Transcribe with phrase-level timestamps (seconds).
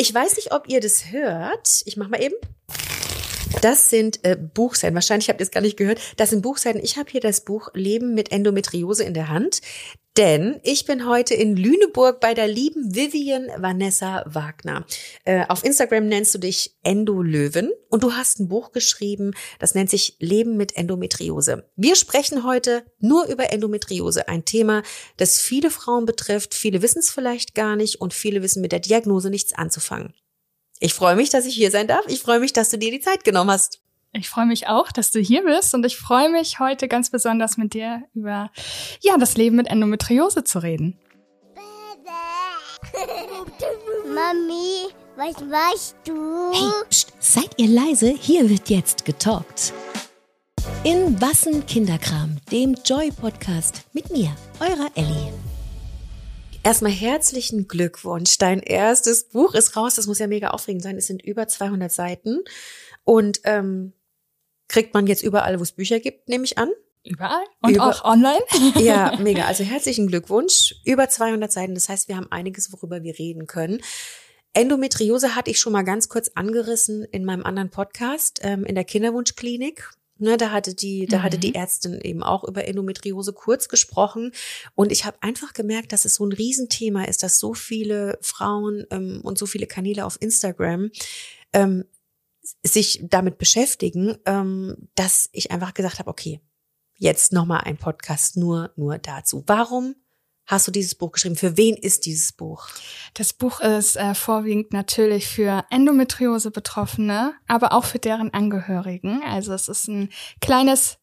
[0.00, 1.82] Ich weiß nicht, ob ihr das hört.
[1.84, 2.34] Ich mach mal eben.
[3.60, 4.94] Das sind äh, Buchseiten.
[4.94, 6.00] Wahrscheinlich habt ihr es gar nicht gehört.
[6.16, 6.80] Das sind Buchseiten.
[6.82, 9.60] Ich habe hier das Buch Leben mit Endometriose in der Hand.
[10.16, 14.84] Denn ich bin heute in Lüneburg bei der lieben Vivian Vanessa Wagner.
[15.24, 19.88] Äh, auf Instagram nennst du dich Endolöwen und du hast ein Buch geschrieben, das nennt
[19.88, 21.64] sich Leben mit Endometriose.
[21.76, 24.82] Wir sprechen heute nur über Endometriose, ein Thema,
[25.16, 26.54] das viele Frauen betrifft.
[26.54, 30.12] Viele wissen es vielleicht gar nicht und viele wissen mit der Diagnose nichts anzufangen.
[30.82, 32.04] Ich freue mich, dass ich hier sein darf.
[32.08, 33.80] Ich freue mich, dass du dir die Zeit genommen hast.
[34.12, 37.58] Ich freue mich auch, dass du hier bist und ich freue mich heute ganz besonders
[37.58, 38.50] mit dir über
[39.02, 40.98] ja, das Leben mit Endometriose zu reden.
[44.06, 46.50] Mami, was machst du?
[46.52, 48.14] Hey, pst, seid ihr leise?
[48.18, 49.74] Hier wird jetzt getalkt.
[50.82, 55.32] In Wassen Kinderkram, dem Joy-Podcast mit mir, eurer Ellie.
[56.62, 58.36] Erstmal herzlichen Glückwunsch.
[58.36, 59.94] Dein erstes Buch ist raus.
[59.94, 60.98] Das muss ja mega aufregend sein.
[60.98, 62.40] Es sind über 200 Seiten.
[63.04, 63.94] Und ähm,
[64.68, 66.70] kriegt man jetzt überall, wo es Bücher gibt, nehme ich an.
[67.02, 68.42] Überall und Über auch online.
[68.78, 69.46] ja, mega.
[69.46, 70.74] Also herzlichen Glückwunsch.
[70.84, 71.74] Über 200 Seiten.
[71.74, 73.80] Das heißt, wir haben einiges, worüber wir reden können.
[74.52, 78.84] Endometriose hatte ich schon mal ganz kurz angerissen in meinem anderen Podcast ähm, in der
[78.84, 79.90] Kinderwunschklinik.
[80.20, 81.22] Ne, da hatte die, da mhm.
[81.22, 81.54] hatte die mhm.
[81.54, 84.32] Ärztin eben auch über Endometriose kurz gesprochen.
[84.74, 88.84] Und ich habe einfach gemerkt, dass es so ein Riesenthema ist, dass so viele Frauen
[88.90, 90.90] ähm, und so viele Kanäle auf Instagram
[91.54, 91.84] ähm,
[92.62, 96.40] sich damit beschäftigen, ähm, dass ich einfach gesagt habe, okay,
[96.96, 99.42] jetzt nochmal ein Podcast nur, nur dazu.
[99.46, 99.96] Warum
[100.46, 101.36] hast du dieses Buch geschrieben?
[101.36, 102.68] Für wen ist dieses Buch?
[103.14, 109.22] Das Buch ist äh, vorwiegend natürlich für Endometriose-Betroffene, aber auch für deren Angehörigen.
[109.24, 110.98] Also es ist ein kleines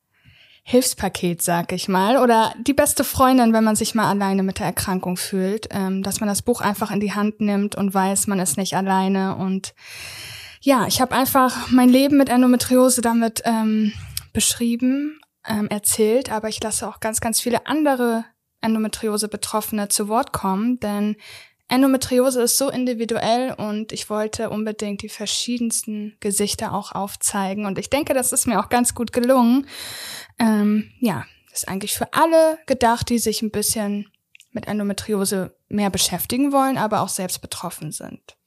[0.69, 4.65] Hilfspaket, sag ich mal, oder die beste Freundin, wenn man sich mal alleine mit der
[4.65, 8.39] Erkrankung fühlt, ähm, dass man das Buch einfach in die Hand nimmt und weiß, man
[8.39, 9.73] ist nicht alleine und
[10.59, 13.93] ja, ich habe einfach mein Leben mit Endometriose damit ähm,
[14.33, 18.25] beschrieben, ähm, erzählt, aber ich lasse auch ganz, ganz viele andere
[18.61, 21.15] Endometriose-Betroffene zu Wort kommen, denn
[21.69, 27.89] Endometriose ist so individuell und ich wollte unbedingt die verschiedensten Gesichter auch aufzeigen und ich
[27.89, 29.67] denke, das ist mir auch ganz gut gelungen.
[30.39, 34.09] Ähm, ja, ist eigentlich für alle gedacht, die sich ein bisschen
[34.51, 38.37] mit Endometriose mehr beschäftigen wollen, aber auch selbst betroffen sind.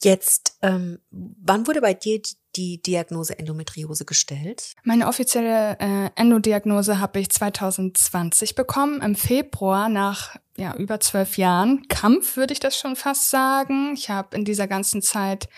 [0.00, 2.20] Jetzt, ähm, wann wurde bei dir
[2.56, 4.74] die Diagnose Endometriose gestellt?
[4.84, 11.86] Meine offizielle äh, Endodiagnose habe ich 2020 bekommen, im Februar nach ja, über zwölf Jahren.
[11.88, 13.94] Kampf würde ich das schon fast sagen.
[13.94, 15.48] Ich habe in dieser ganzen Zeit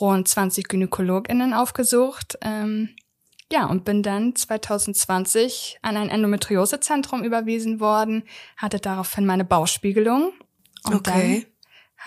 [0.00, 2.38] rund 20 GynäkologInnen aufgesucht.
[2.40, 2.90] Ähm,
[3.52, 8.24] ja, und bin dann 2020 an ein Endometriosezentrum überwiesen worden,
[8.56, 10.32] hatte daraufhin meine Bauspiegelung.
[10.84, 11.46] Und okay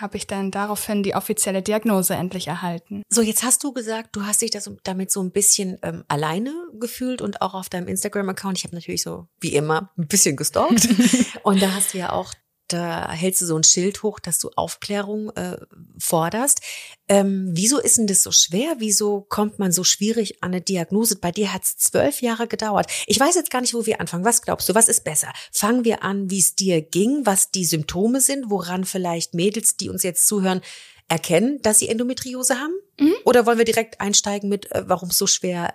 [0.00, 3.02] habe ich dann daraufhin die offizielle Diagnose endlich erhalten.
[3.08, 6.52] So, jetzt hast du gesagt, du hast dich das damit so ein bisschen ähm, alleine
[6.78, 8.58] gefühlt und auch auf deinem Instagram-Account.
[8.58, 10.88] Ich habe natürlich so, wie immer, ein bisschen gestalkt.
[11.42, 12.32] und da hast du ja auch
[12.72, 15.56] da hältst du so ein Schild hoch, dass du Aufklärung äh,
[15.98, 16.60] forderst.
[17.08, 18.76] Ähm, wieso ist denn das so schwer?
[18.78, 21.16] Wieso kommt man so schwierig an eine Diagnose?
[21.16, 22.90] Bei dir hat es zwölf Jahre gedauert.
[23.06, 24.24] Ich weiß jetzt gar nicht, wo wir anfangen.
[24.24, 25.32] Was glaubst du, was ist besser?
[25.52, 29.88] Fangen wir an, wie es dir ging, was die Symptome sind, woran vielleicht Mädels, die
[29.88, 30.60] uns jetzt zuhören,
[31.08, 32.74] erkennen, dass sie Endometriose haben?
[32.98, 33.14] Mhm.
[33.24, 35.74] Oder wollen wir direkt einsteigen mit, äh, warum es so schwer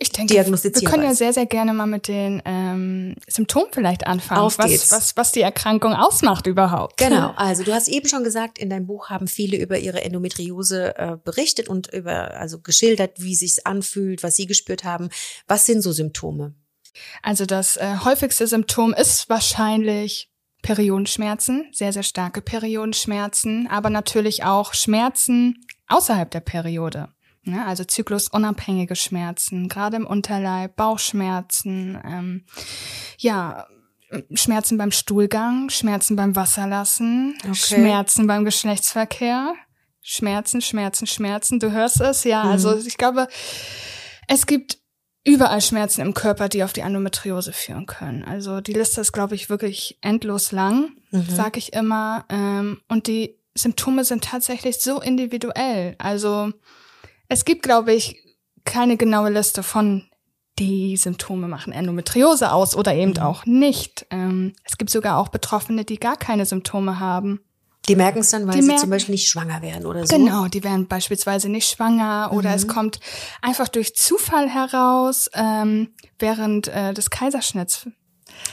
[0.00, 4.42] ich denke, wir können ja sehr, sehr gerne mal mit den ähm, Symptomen vielleicht anfangen,
[4.42, 6.98] Auf was, was, was die Erkrankung ausmacht überhaupt.
[6.98, 10.96] Genau, also du hast eben schon gesagt, in deinem Buch haben viele über ihre Endometriose
[10.96, 15.08] äh, berichtet und über also geschildert, wie sich's anfühlt, was sie gespürt haben.
[15.48, 16.54] Was sind so Symptome?
[17.24, 20.30] Also das äh, häufigste Symptom ist wahrscheinlich
[20.62, 27.08] Periodenschmerzen, sehr, sehr starke Periodenschmerzen, aber natürlich auch Schmerzen außerhalb der Periode.
[27.48, 27.64] Ne?
[27.66, 32.44] Also zyklusunabhängige Schmerzen, gerade im Unterleib, Bauchschmerzen, ähm,
[33.18, 33.66] ja,
[34.34, 37.54] Schmerzen beim Stuhlgang, Schmerzen beim Wasserlassen, okay.
[37.54, 39.54] Schmerzen beim Geschlechtsverkehr,
[40.00, 41.60] Schmerzen, Schmerzen, Schmerzen.
[41.60, 42.44] Du hörst es, ja.
[42.44, 42.50] Mhm.
[42.50, 43.28] Also ich glaube,
[44.26, 44.78] es gibt
[45.24, 48.24] überall Schmerzen im Körper, die auf die Endometriose führen können.
[48.24, 51.26] Also die Liste ist, glaube ich, wirklich endlos lang, mhm.
[51.28, 52.24] sag ich immer.
[52.30, 55.96] Ähm, und die Symptome sind tatsächlich so individuell.
[55.98, 56.52] Also
[57.28, 58.16] es gibt, glaube ich,
[58.64, 60.08] keine genaue Liste von
[60.58, 63.18] die Symptome machen Endometriose aus oder eben mhm.
[63.18, 64.06] auch nicht.
[64.10, 67.40] Ähm, es gibt sogar auch Betroffene, die gar keine Symptome haben.
[67.88, 70.14] Die merken es dann, weil die sie zum Beispiel nicht schwanger werden oder so.
[70.14, 72.38] Genau, die werden beispielsweise nicht schwanger mhm.
[72.38, 72.70] oder es mhm.
[72.70, 73.00] kommt
[73.40, 77.88] einfach durch Zufall heraus ähm, während äh, des Kaiserschnitts.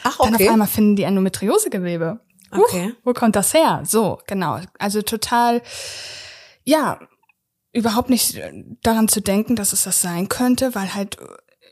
[0.03, 0.31] Ach, okay.
[0.31, 2.19] Dann auf einmal finden die Endometriosegewebe.
[2.51, 2.89] Okay.
[2.89, 3.81] Uh, wo kommt das her?
[3.83, 4.59] So, genau.
[4.79, 5.61] Also total
[6.63, 6.99] ja,
[7.75, 8.39] überhaupt nicht
[8.81, 11.17] daran zu denken, dass es das sein könnte, weil halt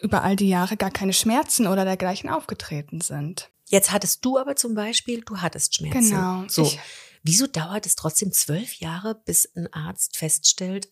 [0.02, 3.50] über all die Jahre gar keine Schmerzen oder dergleichen aufgetreten sind.
[3.70, 6.10] Jetzt hattest du aber zum Beispiel, du hattest Schmerzen.
[6.12, 6.44] Genau.
[6.48, 6.64] So.
[6.64, 6.80] Ich,
[7.24, 10.90] Wieso dauert es trotzdem zwölf Jahre, bis ein Arzt feststellt,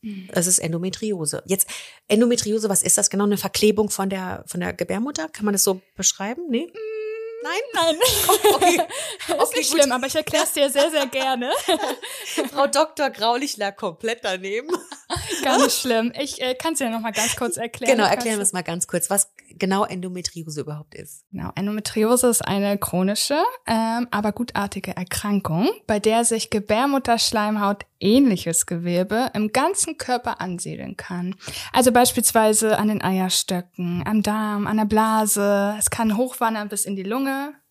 [0.00, 0.28] Hm.
[0.30, 1.42] es ist Endometriose?
[1.44, 1.68] Jetzt,
[2.06, 3.24] Endometriose, was ist das genau?
[3.24, 5.28] Eine Verklebung von der, von der Gebärmutter?
[5.28, 6.42] Kann man das so beschreiben?
[6.48, 6.72] Nee?
[7.42, 7.60] Nein?
[7.74, 7.96] nein,
[8.54, 8.74] Okay.
[8.76, 9.80] ist Okay, nicht gut.
[9.80, 11.50] schlimm, aber ich erkläre es dir sehr, sehr gerne.
[12.52, 13.10] Frau Dr.
[13.10, 14.68] Graulich lag komplett daneben.
[15.42, 16.12] Gar nicht schlimm.
[16.20, 17.96] Ich äh, kann es dir noch mal ganz kurz erklären.
[17.96, 21.24] Genau, erklären wir es mal ganz kurz, was genau Endometriose überhaupt ist.
[21.30, 29.30] Genau, Endometriose ist eine chronische, ähm, aber gutartige Erkrankung, bei der sich Gebärmutterschleimhaut ähnliches Gewebe
[29.34, 31.34] im ganzen Körper ansiedeln kann.
[31.72, 35.74] Also beispielsweise an den Eierstöcken, am Darm, an der Blase.
[35.78, 37.27] Es kann hochwandern bis in die Lunge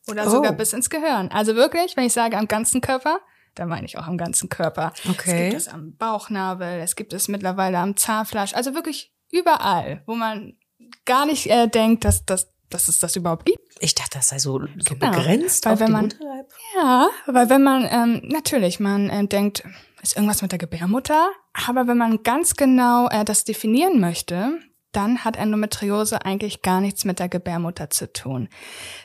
[0.09, 0.29] oder Oh.
[0.29, 1.29] sogar bis ins Gehirn.
[1.29, 3.19] Also wirklich, wenn ich sage am ganzen Körper,
[3.55, 4.93] dann meine ich auch am ganzen Körper.
[5.09, 5.47] Okay.
[5.47, 10.15] Es gibt es am Bauchnabel, es gibt es mittlerweile am Zahnfleisch, also wirklich überall, wo
[10.15, 10.53] man
[11.05, 13.59] gar nicht äh, denkt, dass, dass, dass es das überhaupt gibt.
[13.79, 16.47] Ich dachte, das sei so, so Genau, begrenzt weil auf wenn man- Unterleib.
[16.77, 19.63] Ja, weil wenn man, ähm, natürlich, man äh, denkt,
[20.01, 21.29] ist irgendwas mit der Gebärmutter,
[21.67, 24.59] aber wenn man ganz genau äh, das definieren möchte,
[24.97, 28.49] dann hat Endometriose eigentlich gar nichts mit der Gebärmutter zu tun.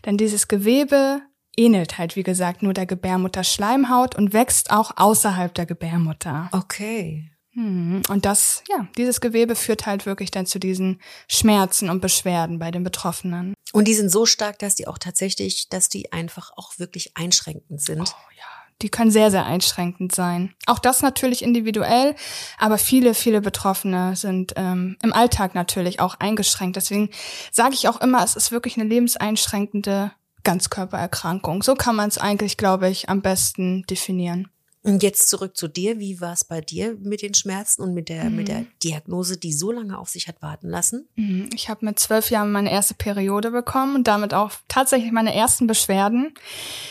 [0.06, 1.21] Denn dieses Gewebe
[1.56, 6.49] ähnelt halt, wie gesagt, nur der Gebärmutterschleimhaut und wächst auch außerhalb der Gebärmutter.
[6.53, 7.29] Okay.
[7.55, 12.59] Hm, Und das, ja, dieses Gewebe führt halt wirklich dann zu diesen Schmerzen und Beschwerden
[12.59, 13.53] bei den Betroffenen.
[13.75, 17.83] Und die sind so stark, dass die auch tatsächlich, dass die einfach auch wirklich einschränkend
[17.83, 18.00] sind.
[18.00, 18.52] Oh ja,
[18.82, 20.55] die können sehr, sehr einschränkend sein.
[20.67, 22.14] Auch das natürlich individuell,
[22.58, 26.76] aber viele, viele Betroffene sind ähm, im Alltag natürlich auch eingeschränkt.
[26.76, 27.11] Deswegen
[27.50, 30.12] sage ich auch immer, es ist wirklich eine lebenseinschränkende
[30.44, 31.62] Ganzkörpererkrankung.
[31.62, 34.49] So kann man es eigentlich, glaube ich, am besten definieren.
[34.84, 36.00] Und jetzt zurück zu dir.
[36.00, 39.52] Wie war es bei dir mit den Schmerzen und mit der, mit der Diagnose, die
[39.52, 41.08] so lange auf sich hat warten lassen?
[41.14, 41.50] Mhm.
[41.55, 45.69] Ich habe mit zwölf Jahren meine erste Periode bekommen und damit auch tatsächlich meine ersten
[45.69, 46.34] Beschwerden.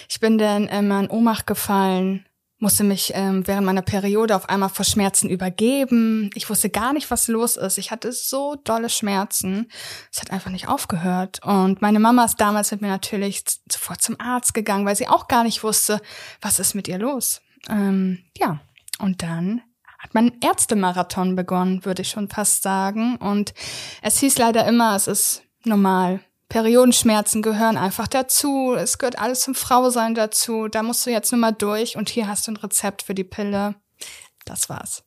[0.10, 2.26] Ich bin dann immer in Ohnmacht gefallen,
[2.60, 6.30] musste mich ähm, während meiner Periode auf einmal vor Schmerzen übergeben.
[6.36, 7.78] Ich wusste gar nicht, was los ist.
[7.78, 9.70] Ich hatte so dolle Schmerzen.
[10.14, 11.40] Es hat einfach nicht aufgehört.
[11.44, 15.28] Und meine Mama ist damals mit mir natürlich sofort zum Arzt gegangen, weil sie auch
[15.28, 16.02] gar nicht wusste,
[16.40, 17.42] was ist mit ihr los.
[17.70, 18.60] Ähm, ja,
[19.00, 19.62] und dann
[20.00, 23.18] hat mein Ärztemarathon begonnen, würde ich schon fast sagen.
[23.18, 23.54] Und
[24.02, 26.22] es hieß leider immer, es ist normal.
[26.50, 28.74] Periodenschmerzen gehören einfach dazu.
[28.74, 30.68] Es gehört alles zum Frausein dazu.
[30.68, 33.24] Da musst du jetzt nur mal durch und hier hast du ein Rezept für die
[33.24, 33.76] Pille.
[34.44, 35.04] Das war's.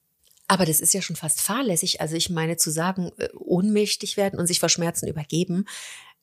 [0.47, 2.01] Aber das ist ja schon fast fahrlässig.
[2.01, 5.67] Also ich meine zu sagen, äh, ohnmächtig werden und sich vor Schmerzen übergeben,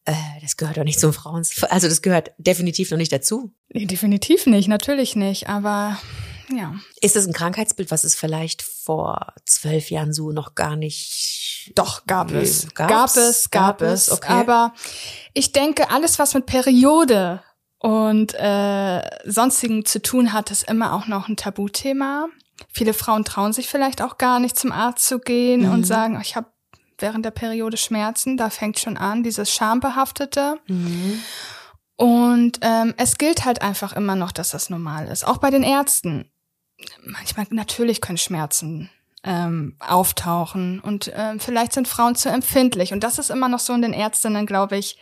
[0.06, 1.46] äh, das gehört doch nicht zum Frauen.
[1.70, 3.54] Also das gehört definitiv noch nicht dazu.
[3.70, 5.48] Nee, definitiv nicht, natürlich nicht.
[5.50, 5.98] Aber
[6.54, 11.72] ja, Ist das ein Krankheitsbild, was es vielleicht vor zwölf Jahren so noch gar nicht
[11.76, 12.68] Doch, gab es.
[12.74, 12.90] gab's?
[12.92, 14.08] Gab es, gab, Gab es.
[14.08, 14.34] es, okay.
[14.34, 14.74] Aber
[15.34, 17.42] ich denke, alles, was mit Periode
[17.80, 22.28] und äh, sonstigen zu tun hat, ist immer auch noch ein Tabuthema.
[22.74, 25.72] Viele Frauen trauen sich vielleicht auch gar nicht zum Arzt zu gehen Mhm.
[25.72, 26.48] und sagen, ich habe
[27.02, 28.38] während der Periode Schmerzen.
[28.38, 30.60] Da fängt schon an, dieses Schambehaftete.
[31.96, 35.26] Und ähm, es gilt halt einfach immer noch, dass das normal ist.
[35.26, 36.32] Auch bei den Ärzten.
[37.04, 38.90] Manchmal natürlich können Schmerzen
[39.24, 42.92] ähm, auftauchen und ähm, vielleicht sind Frauen zu empfindlich.
[42.92, 44.98] Und das ist immer noch so in den Ärztinnen, glaube ich,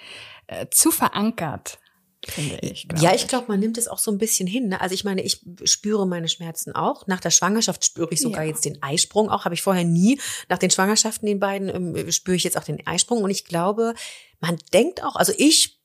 [0.48, 1.80] äh, zu verankert,
[2.28, 2.88] finde ich.
[2.88, 4.70] glaub Ja, ich glaube, man nimmt es auch so ein bisschen hin.
[4.70, 4.82] Ne?
[4.82, 7.08] Also ich meine, ich spüre meine Schmerzen auch.
[7.08, 8.50] Nach der Schwangerschaft spüre ich sogar Ja.
[8.50, 9.46] jetzt den Eisprung auch.
[9.46, 10.20] Habe ich vorher nie.
[10.50, 13.24] Nach den Schwangerschaften, den beiden, ähm, spüre ich jetzt auch den Eisprung.
[13.24, 13.94] Und ich glaube,
[14.40, 15.80] man denkt auch, also ich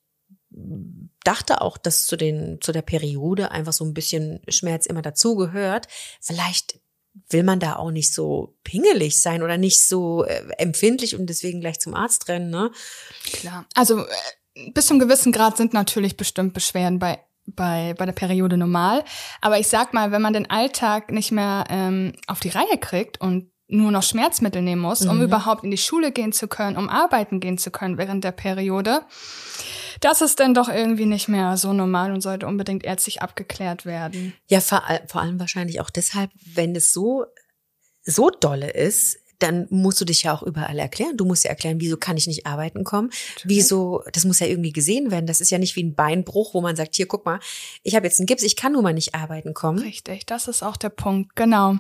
[1.24, 5.88] dachte auch, dass zu den zu der Periode einfach so ein bisschen Schmerz immer dazugehört.
[6.20, 6.80] Vielleicht
[7.30, 11.60] will man da auch nicht so pingelig sein oder nicht so äh, empfindlich und deswegen
[11.60, 12.70] gleich zum Arzt rennen, ne?
[13.32, 13.66] Klar.
[13.74, 14.12] Also äh,
[14.72, 19.04] bis zum gewissen Grad sind natürlich bestimmt Beschwerden bei bei bei der Periode normal.
[19.40, 23.20] Aber ich sag mal, wenn man den Alltag nicht mehr ähm, auf die Reihe kriegt
[23.20, 25.24] und nur noch Schmerzmittel nehmen muss, um Mhm.
[25.24, 29.02] überhaupt in die Schule gehen zu können, um arbeiten gehen zu können während der Periode,
[30.00, 34.34] das ist dann doch irgendwie nicht mehr so normal und sollte unbedingt ärztlich abgeklärt werden.
[34.48, 37.24] Ja, vor, vor allem wahrscheinlich auch deshalb, wenn es so,
[38.02, 41.16] so dolle ist, dann musst du dich ja auch überall erklären.
[41.16, 43.10] Du musst ja erklären, wieso kann ich nicht arbeiten kommen?
[43.44, 45.26] Wieso, das muss ja irgendwie gesehen werden.
[45.26, 47.40] Das ist ja nicht wie ein Beinbruch, wo man sagt, hier, guck mal,
[47.82, 49.78] ich habe jetzt einen Gips, ich kann nun mal nicht arbeiten kommen.
[49.78, 51.76] Richtig, das ist auch der Punkt, genau.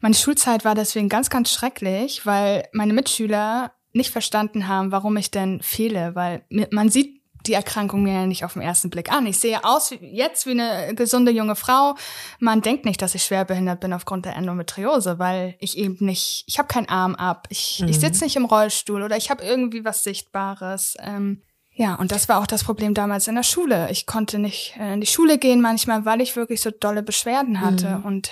[0.00, 5.30] Meine Schulzeit war deswegen ganz, ganz schrecklich, weil meine Mitschüler nicht verstanden haben, warum ich
[5.30, 9.26] denn fehle, weil man sieht die Erkrankung mir ja nicht auf den ersten Blick an.
[9.26, 11.94] Ich sehe aus wie, jetzt wie eine gesunde junge Frau.
[12.38, 16.44] Man denkt nicht, dass ich schwer behindert bin aufgrund der Endometriose, weil ich eben nicht,
[16.46, 17.88] ich habe keinen Arm ab, ich, mhm.
[17.88, 20.96] ich sitze nicht im Rollstuhl oder ich habe irgendwie was Sichtbares.
[21.00, 21.42] Ähm,
[21.72, 23.90] ja, und das war auch das Problem damals in der Schule.
[23.90, 27.60] Ich konnte nicht äh, in die Schule gehen manchmal, weil ich wirklich so dolle Beschwerden
[27.60, 28.04] hatte mhm.
[28.04, 28.30] und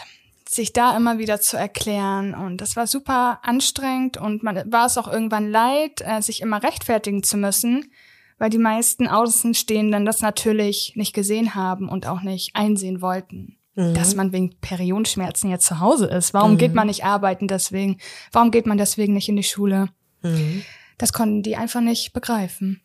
[0.48, 4.96] sich da immer wieder zu erklären und das war super anstrengend und man war es
[4.96, 7.90] auch irgendwann leid, äh, sich immer rechtfertigen zu müssen
[8.38, 13.59] weil die meisten Außenstehenden das natürlich nicht gesehen haben und auch nicht einsehen wollten.
[13.75, 13.95] Mhm.
[13.95, 16.35] Dass man wegen Periodenschmerzen jetzt zu Hause ist.
[16.35, 16.59] Warum mhm.
[16.59, 17.99] geht man nicht arbeiten deswegen?
[18.33, 19.88] Warum geht man deswegen nicht in die Schule?
[20.23, 20.62] Mhm.
[20.99, 22.80] Das konnten die einfach nicht begreifen.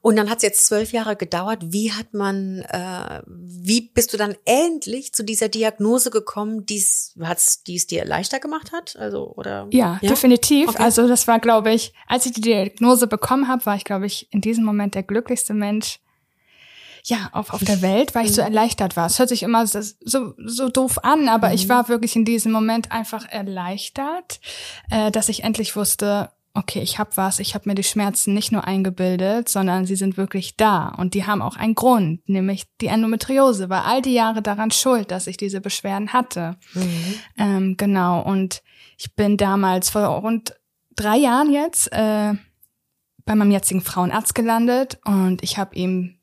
[0.00, 1.72] Und dann hat es jetzt zwölf Jahre gedauert.
[1.72, 7.86] Wie hat man, äh, wie bist du dann endlich zu dieser Diagnose gekommen, die es
[7.88, 8.96] dir leichter gemacht hat?
[8.96, 9.66] Also oder?
[9.70, 10.10] Ja, ja?
[10.10, 10.68] definitiv.
[10.68, 10.82] Okay.
[10.82, 14.32] Also das war, glaube ich, als ich die Diagnose bekommen habe, war ich, glaube ich,
[14.32, 16.00] in diesem Moment der glücklichste Mensch.
[17.08, 18.48] Ja, auf, auf der Welt, weil ich so mhm.
[18.48, 19.06] erleichtert war.
[19.06, 21.54] Es hört sich immer so, so, so doof an, aber mhm.
[21.54, 24.40] ich war wirklich in diesem Moment einfach erleichtert,
[24.90, 28.50] äh, dass ich endlich wusste, okay, ich habe was, ich habe mir die Schmerzen nicht
[28.50, 32.86] nur eingebildet, sondern sie sind wirklich da und die haben auch einen Grund, nämlich die
[32.86, 36.56] Endometriose war all die Jahre daran schuld, dass ich diese Beschwerden hatte.
[36.74, 37.14] Mhm.
[37.38, 38.62] Ähm, genau, und
[38.96, 40.54] ich bin damals vor rund
[40.94, 42.34] drei Jahren jetzt äh,
[43.24, 46.15] bei meinem jetzigen Frauenarzt gelandet und ich habe ihm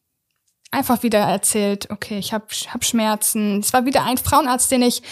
[0.74, 3.60] einfach wieder erzählt, okay, ich habe hab Schmerzen.
[3.60, 5.04] Es war wieder ein Frauenarzt, den ich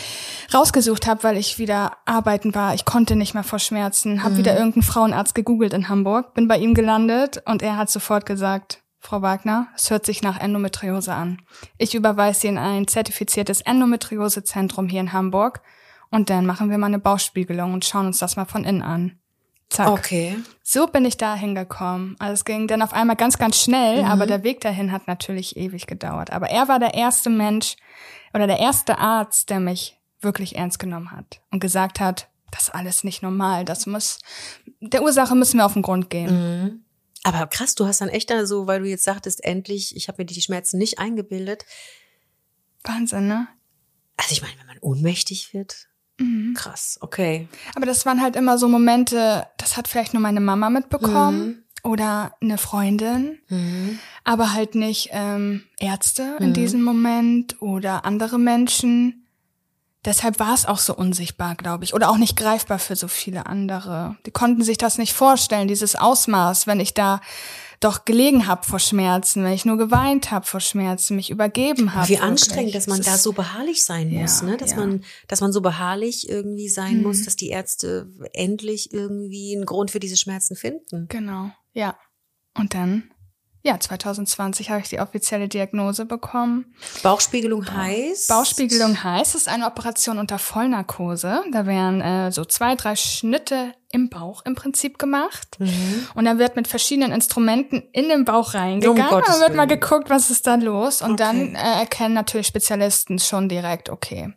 [0.54, 2.74] rausgesucht habe, weil ich wieder arbeiten war.
[2.74, 4.24] Ich konnte nicht mehr vor Schmerzen.
[4.24, 4.38] Habe mhm.
[4.40, 8.82] wieder irgendeinen Frauenarzt gegoogelt in Hamburg, bin bei ihm gelandet und er hat sofort gesagt,
[9.00, 11.42] Frau Wagner, es hört sich nach Endometriose an.
[11.78, 15.62] Ich überweise Sie in ein zertifiziertes Endometriosezentrum hier in Hamburg
[16.12, 19.21] und dann machen wir mal eine Bauchspiegelung und schauen uns das mal von innen an.
[19.72, 19.88] Zack.
[19.88, 20.38] Okay.
[20.64, 22.18] So bin ich da hingekommen.
[22.20, 24.10] Also es ging dann auf einmal ganz, ganz schnell, mhm.
[24.10, 26.34] aber der Weg dahin hat natürlich ewig gedauert.
[26.34, 27.78] Aber er war der erste Mensch
[28.34, 32.76] oder der erste Arzt, der mich wirklich ernst genommen hat und gesagt hat, das ist
[32.76, 33.64] alles nicht normal.
[33.64, 34.20] Das muss,
[34.82, 36.64] der Ursache müssen wir auf den Grund gehen.
[36.64, 36.86] Mhm.
[37.24, 40.22] Aber krass, du hast dann echt da so, weil du jetzt sagtest, endlich, ich habe
[40.22, 41.66] mir die Schmerzen nicht eingebildet.
[42.84, 43.48] Wahnsinn, ne?
[44.18, 45.88] Also ich meine, wenn man ohnmächtig wird,
[46.22, 46.54] Mhm.
[46.54, 47.48] Krass, okay.
[47.76, 51.64] Aber das waren halt immer so Momente, das hat vielleicht nur meine Mama mitbekommen mhm.
[51.84, 54.00] oder eine Freundin, mhm.
[54.24, 56.54] aber halt nicht ähm, Ärzte in mhm.
[56.54, 59.26] diesem Moment oder andere Menschen.
[60.06, 63.46] Deshalb war es auch so unsichtbar, glaube ich, oder auch nicht greifbar für so viele
[63.46, 64.18] andere.
[64.26, 67.22] Die konnten sich das nicht vorstellen, dieses Ausmaß, wenn ich da
[67.82, 72.08] doch gelegen habe vor Schmerzen, wenn ich nur geweint habe vor Schmerzen, mich übergeben habe.
[72.08, 74.58] Wie anstrengend, dass man das da so beharrlich sein muss, ja, ne?
[74.58, 74.78] Dass ja.
[74.78, 77.04] man, dass man so beharrlich irgendwie sein mhm.
[77.04, 81.08] muss, dass die Ärzte endlich irgendwie einen Grund für diese Schmerzen finden.
[81.10, 81.98] Genau, ja.
[82.56, 83.12] Und dann
[83.64, 86.74] ja, 2020 habe ich die offizielle Diagnose bekommen.
[87.04, 88.28] Bauchspiegelung heißt?
[88.28, 91.44] Bauchspiegelung heißt, es ist eine Operation unter Vollnarkose.
[91.52, 95.58] Da werden äh, so zwei, drei Schnitte im Bauch im Prinzip gemacht.
[95.60, 96.08] Mhm.
[96.16, 99.14] Und dann wird mit verschiedenen Instrumenten in den Bauch reingegangen.
[99.14, 101.04] Um dann wird mal geguckt, was ist da los.
[101.04, 101.24] Und okay.
[101.24, 104.34] dann äh, erkennen natürlich Spezialisten schon direkt, okay,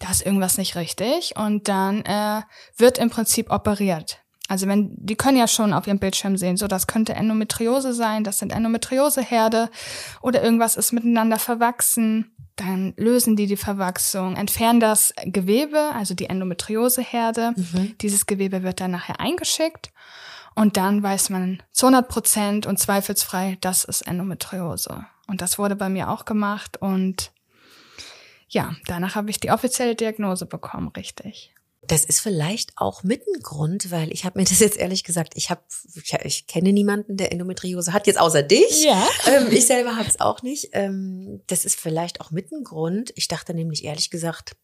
[0.00, 1.34] da ist irgendwas nicht richtig.
[1.36, 2.42] Und dann äh,
[2.76, 4.25] wird im Prinzip operiert.
[4.48, 8.22] Also wenn, die können ja schon auf ihrem Bildschirm sehen, so das könnte Endometriose sein,
[8.22, 9.70] das sind Endometrioseherde
[10.20, 12.32] oder irgendwas ist miteinander verwachsen.
[12.54, 17.52] Dann lösen die die Verwachsung, entfernen das Gewebe, also die Endometrioseherde.
[17.54, 17.98] Mhm.
[18.00, 19.90] Dieses Gewebe wird dann nachher eingeschickt
[20.54, 25.04] und dann weiß man zu 100 Prozent und zweifelsfrei, das ist Endometriose.
[25.26, 27.30] Und das wurde bei mir auch gemacht und
[28.48, 31.52] ja, danach habe ich die offizielle Diagnose bekommen, richtig.
[31.88, 35.34] Das ist vielleicht auch mit ein Grund, weil ich habe mir das jetzt ehrlich gesagt,
[35.36, 35.62] ich habe,
[35.94, 38.84] ich, ich, kenne niemanden, der Endometriose hat, jetzt außer dich.
[38.84, 39.06] Ja.
[39.26, 40.68] Ähm, ich selber habe es auch nicht.
[40.72, 43.12] Ähm, das ist vielleicht auch mit ein Grund.
[43.16, 44.56] Ich dachte nämlich ehrlich gesagt,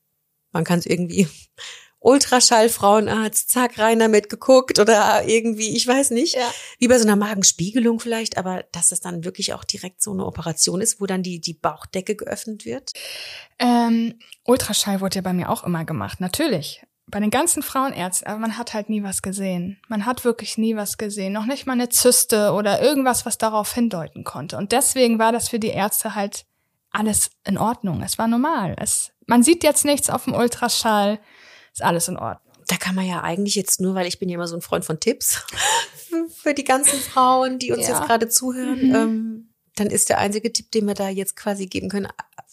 [0.52, 1.26] man kann es irgendwie
[1.98, 6.52] Ultraschall, Frauenarzt, zack, rein damit geguckt oder irgendwie, ich weiß nicht, ja.
[6.78, 10.26] wie bei so einer Magenspiegelung vielleicht, aber dass das dann wirklich auch direkt so eine
[10.26, 12.92] Operation ist, wo dann die, die Bauchdecke geöffnet wird?
[13.58, 18.40] Ähm, Ultraschall wurde ja bei mir auch immer gemacht, natürlich bei den ganzen Frauenärzten, aber
[18.40, 19.78] man hat halt nie was gesehen.
[19.86, 21.34] Man hat wirklich nie was gesehen.
[21.34, 24.56] Noch nicht mal eine Zyste oder irgendwas, was darauf hindeuten konnte.
[24.56, 26.46] Und deswegen war das für die Ärzte halt
[26.90, 28.02] alles in Ordnung.
[28.02, 28.74] Es war normal.
[28.78, 31.20] Es, man sieht jetzt nichts auf dem Ultraschall.
[31.72, 32.54] Ist alles in Ordnung.
[32.66, 34.86] Da kann man ja eigentlich jetzt nur, weil ich bin ja immer so ein Freund
[34.86, 35.44] von Tipps
[36.42, 37.94] für die ganzen Frauen, die uns ja.
[37.94, 38.88] jetzt gerade zuhören.
[38.88, 38.94] Mhm.
[38.94, 42.08] Ähm, dann ist der einzige Tipp, den wir da jetzt quasi geben können,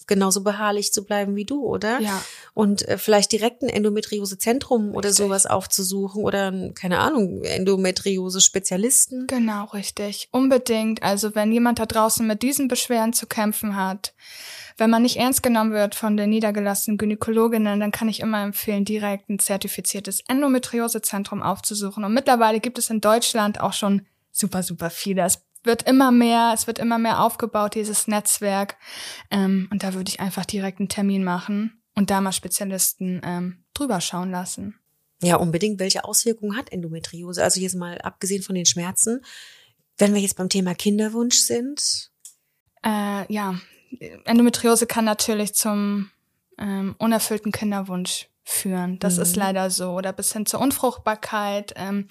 [0.09, 2.01] genauso beharrlich zu bleiben wie du, oder?
[2.01, 2.21] Ja.
[2.53, 9.27] Und äh, vielleicht direkt ein Endometriosezentrum oder sowas aufzusuchen oder, ein, keine Ahnung, Endometriose-Spezialisten.
[9.27, 10.27] Genau, richtig.
[10.33, 11.01] Unbedingt.
[11.01, 14.13] Also wenn jemand da draußen mit diesen Beschwerden zu kämpfen hat,
[14.75, 18.85] wenn man nicht ernst genommen wird von den niedergelassenen Gynäkologinnen, dann kann ich immer empfehlen,
[18.85, 22.03] direkt ein zertifiziertes Endometriosezentrum aufzusuchen.
[22.03, 25.23] Und mittlerweile gibt es in Deutschland auch schon super, super viele.
[25.23, 28.77] Es wird immer mehr, es wird immer mehr aufgebaut, dieses Netzwerk.
[29.31, 33.63] Ähm, und da würde ich einfach direkt einen Termin machen und da mal Spezialisten ähm,
[33.73, 34.79] drüber schauen lassen.
[35.21, 35.79] Ja, unbedingt.
[35.79, 37.43] Welche Auswirkungen hat Endometriose?
[37.43, 39.21] Also jetzt mal abgesehen von den Schmerzen,
[39.97, 42.09] wenn wir jetzt beim Thema Kinderwunsch sind.
[42.85, 43.55] Äh, ja,
[44.25, 46.09] Endometriose kann natürlich zum
[46.57, 48.97] ähm, unerfüllten Kinderwunsch führen.
[48.99, 49.21] Das Mhm.
[49.23, 49.91] ist leider so.
[49.91, 51.73] Oder bis hin zur Unfruchtbarkeit.
[51.75, 52.07] Ähm,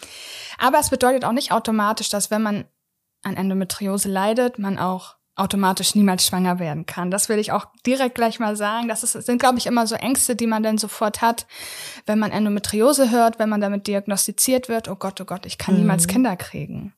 [0.59, 2.65] aber es bedeutet auch nicht automatisch, dass wenn man
[3.29, 7.11] an Endometriose leidet, man auch automatisch niemals schwanger werden kann.
[7.11, 8.89] Das will ich auch direkt gleich mal sagen.
[8.89, 11.47] Das ist, sind, glaube ich, immer so Ängste, die man dann sofort hat,
[12.07, 14.89] wenn man Endometriose hört, wenn man damit diagnostiziert wird.
[14.89, 16.93] Oh Gott, oh Gott, ich kann niemals Kinder kriegen.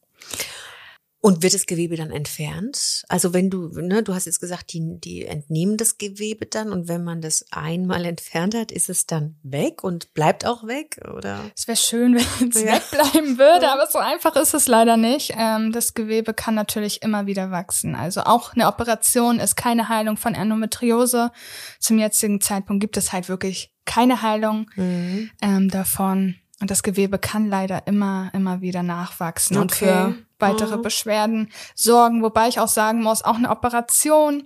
[1.23, 3.05] Und wird das Gewebe dann entfernt?
[3.09, 6.89] Also wenn du, ne, du hast jetzt gesagt, die, die entnehmen das Gewebe dann und
[6.89, 11.41] wenn man das einmal entfernt hat, ist es dann weg und bleibt auch weg, oder?
[11.55, 12.73] Es wäre schön, wenn es Ja.
[12.75, 15.35] wegbleiben würde, aber so einfach ist es leider nicht.
[15.37, 17.95] Ähm, das Gewebe kann natürlich immer wieder wachsen.
[17.95, 21.33] Also auch eine Operation ist keine Heilung von Endometriose.
[21.81, 25.31] Zum jetzigen Zeitpunkt gibt es halt wirklich keine Heilung Mhm.
[25.43, 26.37] ähm, davon.
[26.62, 29.85] Und das Gewebe kann leider immer, immer wieder nachwachsen und Okay.
[29.85, 30.83] für weitere Mhm.
[30.83, 32.23] Beschwerden sorgen.
[32.23, 34.45] Wobei ich auch sagen muss, auch eine Operation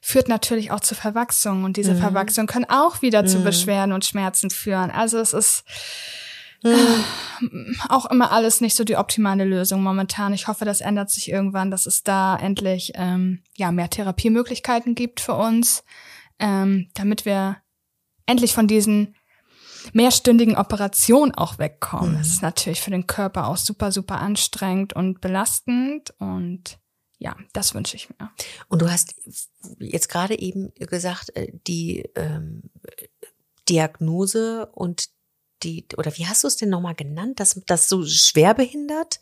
[0.00, 1.64] führt natürlich auch zu Verwachsung.
[1.64, 1.98] Und diese Mhm.
[2.00, 3.44] Verwachsung können auch wieder zu Mhm.
[3.44, 4.90] Beschwerden und Schmerzen führen.
[4.90, 5.64] Also es ist
[6.62, 7.76] Mhm.
[7.88, 10.34] auch immer alles nicht so die optimale Lösung momentan.
[10.34, 15.20] Ich hoffe, das ändert sich irgendwann, dass es da endlich ähm, ja mehr Therapiemöglichkeiten gibt
[15.20, 15.84] für uns,
[16.38, 17.56] ähm, damit wir
[18.26, 19.16] endlich von diesen
[19.92, 22.12] mehrstündigen Operationen auch wegkommen.
[22.12, 22.18] Mhm.
[22.18, 26.78] Das ist natürlich für den Körper auch super, super anstrengend und belastend und
[27.18, 28.30] ja, das wünsche ich mir.
[28.68, 29.14] Und du hast
[29.78, 32.70] jetzt gerade eben gesagt, äh, die ähm,
[33.68, 35.10] Diagnose und
[35.62, 39.20] die, oder wie hast du es denn nochmal genannt, dass das so schwer behindert?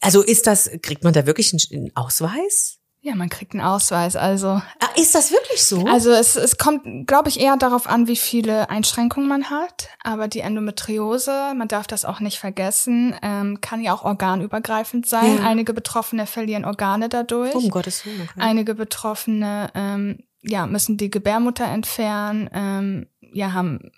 [0.00, 2.80] Also ist das, kriegt man da wirklich einen, einen Ausweis?
[3.04, 4.16] Ja, man kriegt einen Ausweis.
[4.16, 5.84] Also Ah, ist das wirklich so?
[5.84, 9.90] Also es, es kommt, glaube ich, eher darauf an, wie viele Einschränkungen man hat.
[10.02, 15.36] Aber die Endometriose, man darf das auch nicht vergessen, ähm, kann ja auch organübergreifend sein.
[15.36, 15.44] Ja.
[15.46, 17.54] Einige Betroffene verlieren Organe dadurch.
[17.54, 18.22] um Gottes Willen.
[18.22, 18.40] Okay.
[18.40, 23.92] Einige Betroffene ähm, ja, müssen die Gebärmutter entfernen, ähm, ja, haben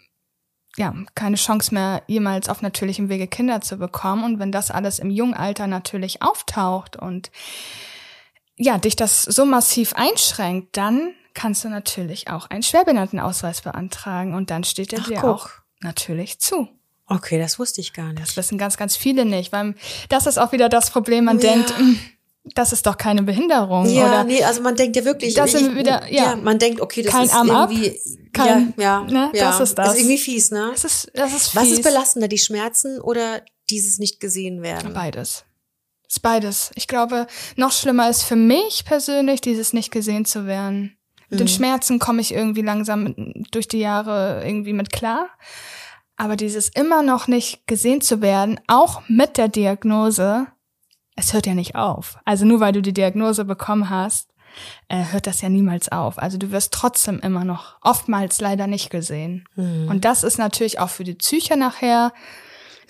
[0.76, 4.24] ja, keine Chance mehr, jemals auf natürlichem Wege Kinder zu bekommen.
[4.24, 7.30] Und wenn das alles im jungen Alter natürlich auftaucht und
[8.56, 14.50] ja, dich das so massiv einschränkt, dann kannst du natürlich auch einen Schwerbehindertenausweis beantragen und
[14.50, 15.24] dann steht er Ach, dir guck.
[15.30, 15.48] auch
[15.80, 16.68] natürlich zu.
[17.06, 18.36] okay, das wusste ich gar Das nicht.
[18.38, 19.74] wissen ganz, ganz viele nicht, weil
[20.08, 21.52] das ist auch wieder das Problem, man Ja.
[21.52, 21.94] denkt, "Mm,
[22.54, 25.74] das ist doch keine Behinderung Ja, oder nee, also man denkt ja wirklich, Das sind
[25.74, 26.34] wir wieder- ja.
[26.36, 28.00] man denkt, okay, das Kein ist Arm ab, irgendwie,
[28.32, 29.92] kein- ja, ja, ne, ja, das ist das.
[29.94, 30.70] ist irgendwie fies, ne?
[30.72, 31.72] das ist, das ist Was fies.
[31.74, 34.94] ist belastender, die Schmerzen oder dieses nicht gesehen werden?
[34.94, 35.44] Beides.
[36.08, 36.70] Ist beides.
[36.74, 40.96] Ich glaube, noch schlimmer ist für mich persönlich, dieses nicht gesehen zu werden.
[41.28, 41.50] Mit den Mhm.
[41.50, 43.14] Schmerzen komme ich irgendwie langsam
[43.50, 45.28] durch die Jahre irgendwie mit klar.
[46.16, 50.46] Aber dieses immer noch nicht gesehen zu werden, auch mit der Diagnose,
[51.16, 52.16] es hört ja nicht auf.
[52.24, 54.30] Also nur weil du die Diagnose bekommen hast,
[54.88, 56.18] äh, hört das ja niemals auf.
[56.18, 59.46] Also du wirst trotzdem immer noch oftmals leider nicht gesehen.
[59.56, 59.88] Mhm.
[59.88, 62.12] Und das ist natürlich auch für die Psyche nachher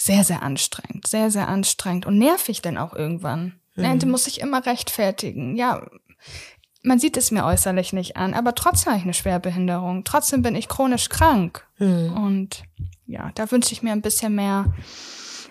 [0.06, 1.06] sehr, sehr anstrengend.
[1.06, 3.60] Sehr, sehr anstrengend und nervig dann auch irgendwann.
[3.74, 3.98] Mhm.
[3.98, 5.56] Du musst dich immer rechtfertigen.
[5.56, 5.86] Ja,
[6.82, 10.04] man sieht es mir äußerlich nicht an, aber trotzdem habe ich eine Schwerbehinderung.
[10.04, 11.66] Trotzdem bin ich chronisch krank.
[11.78, 12.12] Mhm.
[12.12, 12.62] Und
[13.06, 14.72] ja, da wünsche ich mir ein bisschen mehr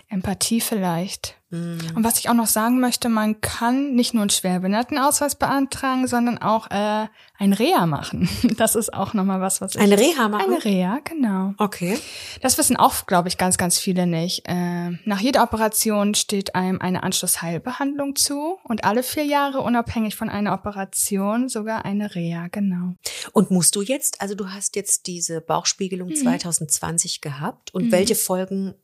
[0.08, 1.35] Empathie vielleicht.
[1.50, 1.78] Mhm.
[1.94, 6.38] Und was ich auch noch sagen möchte, man kann nicht nur einen Schwerbehindertenausweis beantragen, sondern
[6.38, 7.06] auch äh,
[7.38, 8.28] ein Reha machen.
[8.56, 9.80] Das ist auch nochmal was, was ich...
[9.80, 10.46] Eine Reha machen?
[10.46, 11.52] Eine Reha, genau.
[11.58, 11.98] Okay.
[12.40, 14.44] Das wissen auch, glaube ich, ganz, ganz viele nicht.
[14.46, 20.30] Äh, nach jeder Operation steht einem eine Anschlussheilbehandlung zu und alle vier Jahre unabhängig von
[20.30, 22.94] einer Operation sogar eine Reha, genau.
[23.32, 28.74] Und musst du jetzt, also du hast jetzt diese Bauchspiegelung 2020 gehabt und welche Folgen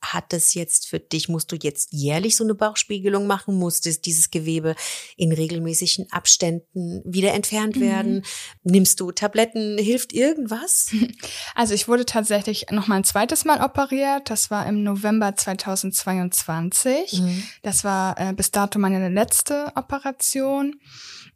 [0.00, 1.28] hat das jetzt für dich?
[1.28, 3.56] Musst du jetzt jährlich so eine Bauchspiegelung machen?
[3.56, 4.74] Muss das, dieses Gewebe
[5.16, 8.24] in regelmäßigen Abständen wieder entfernt werden?
[8.62, 9.78] Nimmst du Tabletten?
[9.78, 10.90] Hilft irgendwas?
[11.54, 14.30] Also ich wurde tatsächlich noch mal ein zweites Mal operiert.
[14.30, 17.20] Das war im November 2022.
[17.20, 17.42] Mhm.
[17.62, 20.76] Das war äh, bis dato meine letzte Operation.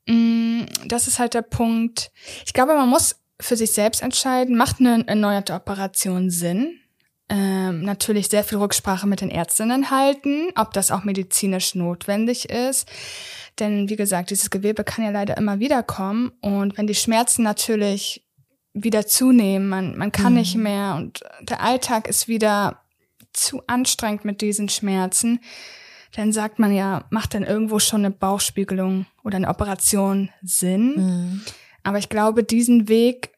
[0.07, 2.13] Mm, Das ist halt der Punkt.
[2.47, 6.79] Ich glaube, man muss für sich selbst entscheiden, macht eine erneuerte Operation Sinn?
[7.35, 12.87] Ähm, natürlich sehr viel Rücksprache mit den Ärztinnen halten, ob das auch medizinisch notwendig ist.
[13.59, 16.33] Denn wie gesagt, dieses Gewebe kann ja leider immer wieder kommen.
[16.43, 18.27] Und wenn die Schmerzen natürlich
[18.75, 20.39] wieder zunehmen, man, man kann Mhm.
[20.41, 22.83] nicht mehr und der Alltag ist wieder
[23.33, 25.41] zu anstrengend mit diesen Schmerzen,
[26.15, 30.97] dann sagt man ja, macht dann irgendwo schon eine Bauchspiegelung oder eine Operation Sinn.
[30.97, 31.41] Mhm.
[31.83, 33.31] Aber ich glaube, diesen Weg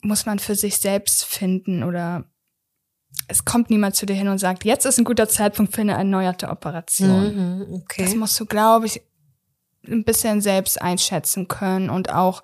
[0.00, 2.24] muss man für sich selbst finden oder
[3.28, 5.92] es kommt niemand zu dir hin und sagt, jetzt ist ein guter Zeitpunkt für eine
[5.92, 7.66] erneuerte Operation.
[7.66, 8.04] Mhm, okay.
[8.04, 9.02] Das musst du, glaube ich,
[9.86, 12.42] ein bisschen selbst einschätzen können und auch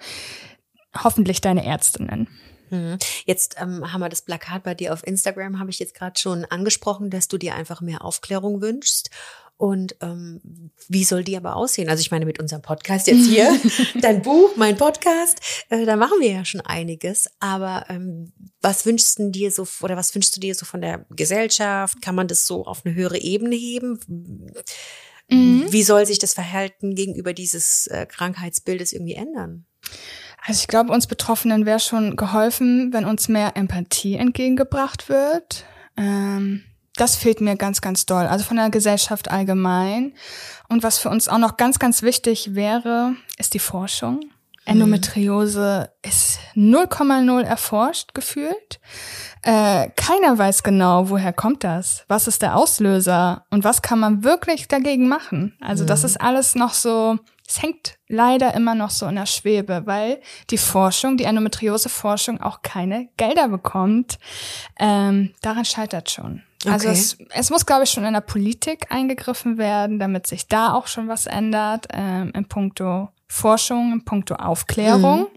[0.96, 2.28] hoffentlich deine Ärztinnen.
[2.70, 2.98] Mhm.
[3.26, 6.44] Jetzt ähm, haben wir das Plakat bei dir auf Instagram, habe ich jetzt gerade schon
[6.44, 9.10] angesprochen, dass du dir einfach mehr Aufklärung wünschst.
[9.60, 10.40] Und ähm,
[10.88, 11.90] wie soll die aber aussehen?
[11.90, 13.60] Also ich meine, mit unserem Podcast jetzt hier,
[14.00, 17.28] dein Buch, mein Podcast, äh, da machen wir ja schon einiges.
[17.40, 21.04] Aber ähm, was wünschst du dir so oder was wünschst du dir so von der
[21.10, 22.00] Gesellschaft?
[22.00, 24.00] Kann man das so auf eine höhere Ebene heben?
[25.28, 29.66] Wie soll sich das Verhalten gegenüber dieses äh, Krankheitsbildes irgendwie ändern?
[30.42, 35.66] Also ich glaube, uns Betroffenen wäre schon geholfen, wenn uns mehr Empathie entgegengebracht wird.
[35.98, 36.64] Ähm,
[37.00, 38.26] das fehlt mir ganz, ganz doll.
[38.26, 40.12] Also von der Gesellschaft allgemein.
[40.68, 44.20] Und was für uns auch noch ganz, ganz wichtig wäre, ist die Forschung.
[44.66, 48.80] Endometriose ist 0,0 erforscht gefühlt.
[49.42, 52.04] Äh, keiner weiß genau, woher kommt das?
[52.08, 53.46] Was ist der Auslöser?
[53.50, 55.56] Und was kann man wirklich dagegen machen?
[55.60, 59.82] Also das ist alles noch so, es hängt leider immer noch so in der Schwebe,
[59.86, 64.18] weil die Forschung, die Endometriose-Forschung auch keine Gelder bekommt.
[64.78, 66.42] Ähm, daran scheitert schon.
[66.66, 66.98] Also Okay.
[66.98, 70.86] es, es muss, glaube ich, schon in der Politik eingegriffen werden, damit sich da auch
[70.88, 75.28] schon was ändert, ähm, in puncto Forschung, in puncto Aufklärung.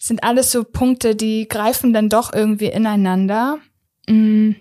[0.00, 3.58] Sind alles so Punkte, die greifen dann doch irgendwie ineinander.
[4.08, 4.52] Mm,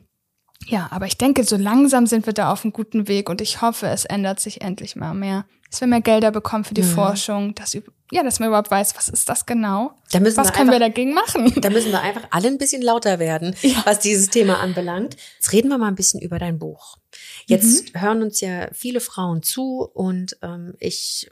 [0.66, 3.62] Ja, aber ich denke, so langsam sind wir da auf einem guten Weg und ich
[3.62, 5.46] hoffe, es ändert sich endlich mal mehr.
[5.70, 7.78] Dass wir mehr Gelder bekommen für die Forschung, dass,
[8.12, 9.92] ja, dass man überhaupt weiß, was ist das genau?
[10.12, 11.54] Da müssen was wir können wir einfach- dagegen machen?
[11.62, 15.18] Da müssen wir einfach alle ein bisschen lauter werden, was dieses Thema anbelangt.
[15.38, 16.98] Jetzt reden wir mal ein bisschen über dein Buch.
[17.46, 21.30] Jetzt hören uns ja viele Frauen zu und ähm, ich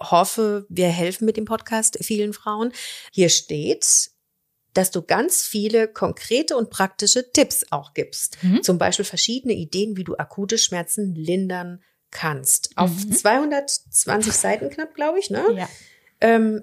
[0.00, 2.72] hoffe, wir helfen mit dem Podcast vielen Frauen.
[3.12, 4.10] Hier steht,
[4.74, 8.36] dass du ganz viele konkrete und praktische Tipps auch gibst.
[8.62, 12.70] Zum Beispiel verschiedene Ideen, wie du akute Schmerzen lindern kannst.
[12.76, 15.44] Auf 220 Seiten knapp, glaube ich, ne?
[15.56, 15.68] Ja.
[16.20, 16.62] Ähm,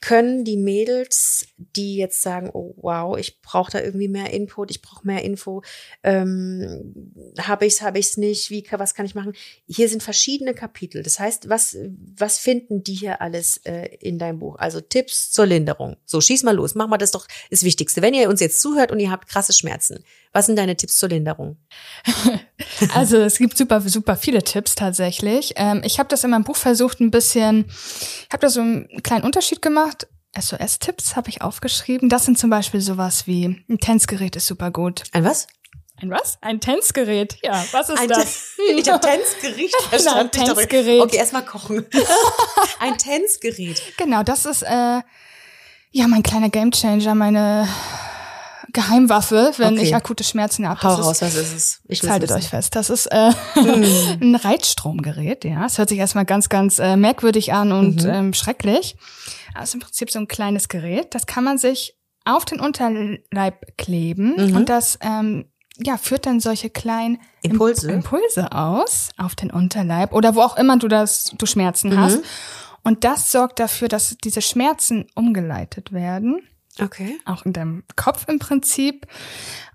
[0.00, 4.80] können die Mädels, die jetzt sagen, oh wow, ich brauche da irgendwie mehr Input, ich
[4.80, 5.62] brauche mehr Info,
[6.04, 6.94] ähm,
[7.40, 9.32] habe ich's, habe ich's nicht, wie, was kann ich machen?
[9.66, 11.02] Hier sind verschiedene Kapitel.
[11.02, 11.76] Das heißt, was,
[12.16, 14.56] was finden die hier alles äh, in deinem Buch?
[14.58, 15.96] Also Tipps zur Linderung.
[16.04, 18.00] So, schieß mal los, mach mal das doch das Wichtigste.
[18.00, 20.04] Wenn ihr uns jetzt zuhört und ihr habt krasse Schmerzen,
[20.38, 21.56] was sind deine Tipps zur Linderung?
[22.94, 25.54] Also es gibt super, super viele Tipps tatsächlich.
[25.56, 28.88] Ähm, ich habe das in meinem Buch versucht ein bisschen, ich habe da so einen
[29.02, 30.06] kleinen Unterschied gemacht.
[30.38, 32.08] SOS-Tipps habe ich aufgeschrieben.
[32.08, 35.02] Das sind zum Beispiel sowas wie ein Tänzgerät ist super gut.
[35.12, 35.48] Ein was?
[36.00, 36.38] Ein was?
[36.40, 37.36] Ein Tänzgerät.
[37.42, 38.54] Ja, was ist Ein das?
[38.56, 40.30] Ten- ich habe Tänzgericht verstanden.
[40.36, 41.00] Nein, Tänzgerät.
[41.00, 41.84] Okay, erstmal kochen.
[42.78, 43.82] Ein Tänzgerät.
[43.96, 45.00] Genau, das ist äh,
[45.90, 47.66] ja mein kleiner Gamechanger, meine
[48.72, 49.82] Geheimwaffe, wenn Okay.
[49.84, 50.82] ich akute Schmerzen habe.
[50.82, 51.80] Hau raus, was ist es?
[51.88, 52.76] Ich haltet euch fest.
[52.76, 55.64] Das ist äh, ein Reitstromgerät, ja.
[55.66, 58.96] Es hört sich erstmal ganz, ganz äh, merkwürdig an und ähm, schrecklich.
[59.54, 61.14] Aber es ist im Prinzip so ein kleines Gerät.
[61.14, 65.46] Das kann man sich auf den Unterleib kleben und das ähm,
[65.78, 67.90] ja, führt dann solche kleinen Im- Impulse?
[67.90, 72.18] Impulse aus auf den Unterleib oder wo auch immer du das, du Schmerzen hast.
[72.82, 76.42] Und das sorgt dafür, dass diese Schmerzen umgeleitet werden
[76.82, 77.18] Okay.
[77.24, 79.06] auch in deinem Kopf im Prinzip.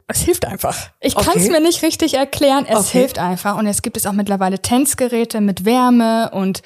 [0.07, 0.89] Es hilft einfach.
[0.99, 1.25] Ich Okay.
[1.25, 2.65] kann es mir nicht richtig erklären.
[2.67, 2.99] Es Okay.
[2.99, 3.57] hilft einfach.
[3.57, 6.61] Und es gibt es auch mittlerweile Tänzgeräte mit Wärme und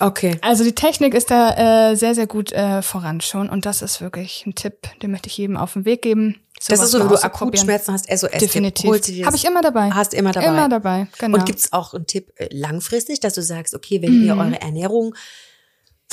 [0.00, 0.38] Okay.
[0.42, 3.48] also die Technik ist da äh, sehr, sehr gut äh, voran schon.
[3.48, 6.40] Und das ist wirklich ein Tipp, den möchte ich jedem auf den Weg geben.
[6.66, 8.30] Das ist so, wenn du akut Schmerzen hast, SOS.
[8.38, 8.86] Definitiv.
[9.26, 9.90] Habe ich immer dabei.
[9.90, 10.46] Hast immer dabei.
[10.46, 11.38] Immer dabei, genau.
[11.38, 15.14] Und gibt's auch einen Tipp äh, langfristig, dass du sagst, okay, wenn ihr eure Ernährung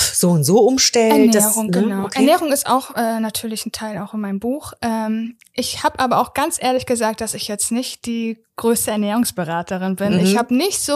[0.02, 1.88] so und so umstellt, Ernährung, das, ne?
[1.88, 2.06] genau.
[2.06, 2.20] Okay.
[2.20, 4.74] Ernährung ist auch äh, natürlich ein Teil auch in meinem Buch.
[4.82, 9.96] Ähm, ich habe aber auch ganz ehrlich gesagt, dass ich jetzt nicht die größte Ernährungsberaterin
[9.96, 10.14] bin.
[10.14, 10.20] Mhm.
[10.20, 10.94] Ich habe nicht so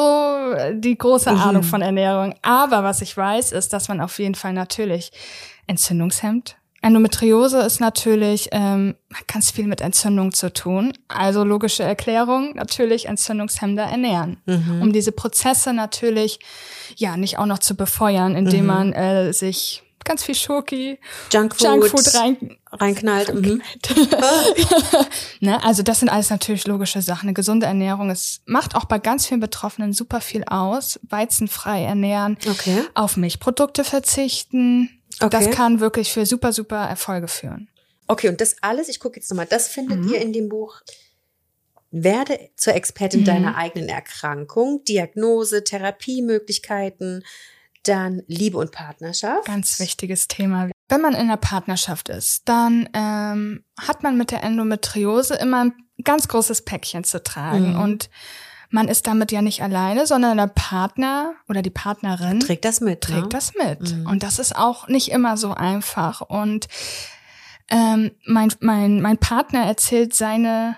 [0.56, 2.36] äh, die große Ahnung von Ernährung.
[2.42, 5.12] Aber was ich weiß, ist, dass man auf jeden Fall natürlich
[5.68, 8.96] entzündungshemd Endometriose ist natürlich ähm,
[9.28, 10.94] ganz viel mit Entzündung zu tun.
[11.08, 14.82] Also logische Erklärung, natürlich entzündungshemmender ernähren, Mhm.
[14.84, 16.40] um diese Prozesse natürlich
[16.96, 18.68] ja nicht auch noch zu befeuern, indem Mhm.
[18.68, 21.00] man äh, sich ganz viel Schoki,
[21.34, 23.34] Junkfood, Junkfood rein, reinknallt.
[23.34, 23.64] Mhm.
[25.40, 25.64] ne?
[25.64, 27.28] Also das sind alles natürlich logische Sachen.
[27.28, 31.00] Eine gesunde Ernährung, es macht auch bei ganz vielen Betroffenen super viel aus.
[31.10, 32.84] Weizenfrei ernähren, Okay.
[32.94, 34.90] auf Milchprodukte verzichten.
[35.22, 35.30] Okay.
[35.46, 37.70] Das kann wirklich für super, super Erfolge führen.
[38.08, 40.14] Okay, und das alles, ich gucke jetzt nochmal, das findet Mhm.
[40.14, 40.82] ihr in dem Buch
[41.92, 43.26] Werde zur Expertin Mhm.
[43.26, 47.24] deiner eigenen Erkrankung, Diagnose, Therapiemöglichkeiten,
[47.84, 49.46] dann Liebe und Partnerschaft.
[49.46, 50.70] Ganz wichtiges Thema.
[50.90, 55.74] Wenn man in einer Partnerschaft ist, dann ähm, hat man mit der Endometriose immer ein
[56.04, 57.74] ganz großes Päckchen zu tragen.
[57.76, 57.80] Mhm.
[57.80, 58.10] Und
[58.76, 63.02] man ist damit ja nicht alleine, sondern der Partner oder die Partnerin Trägt das mit.
[63.02, 63.30] trägt ne?
[63.30, 63.96] das mit.
[63.96, 64.06] Mhm.
[64.06, 66.22] Und das ist auch nicht immer so einfach.
[66.22, 66.68] Und
[67.70, 70.76] ähm, mein, mein, mein Partner erzählt seine,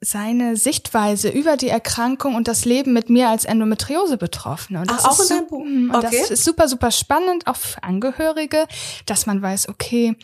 [0.00, 4.80] seine Sichtweise über die Erkrankung und das Leben mit mir als Endometriose-Betroffene.
[4.80, 5.64] Und das Ach, auch ist in Buch?
[5.64, 6.18] Mhm, Und Okay.
[6.20, 8.66] das ist super, super spannend, auch für Angehörige,
[9.06, 10.16] dass man weiß, okay,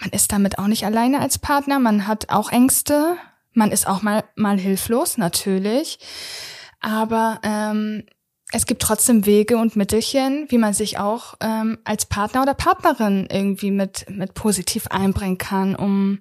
[0.00, 3.16] man ist damit auch nicht alleine als Partner, man hat auch Ängste,
[3.52, 5.98] man ist auch mal, mal hilflos, natürlich.
[6.80, 8.04] Aber ähm,
[8.52, 13.28] es gibt trotzdem Wege und Mittelchen, wie man sich auch ähm, als Partner oder Partnerin
[13.30, 16.20] irgendwie mit, mit positiv einbringen kann, um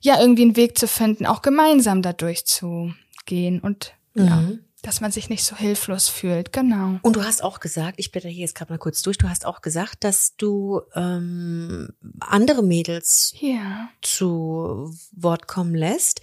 [0.00, 2.92] ja irgendwie einen Weg zu finden, auch gemeinsam dadurch zu
[3.24, 4.60] gehen und ja, Mhm.
[4.86, 6.52] Dass man sich nicht so hilflos fühlt.
[6.52, 6.98] Genau.
[7.02, 9.46] Und du hast auch gesagt, ich blätter hier jetzt gerade mal kurz durch, du hast
[9.46, 11.88] auch gesagt, dass du ähm,
[12.20, 13.88] andere Mädels Ja.
[14.02, 16.20] zu Wort kommen lässt.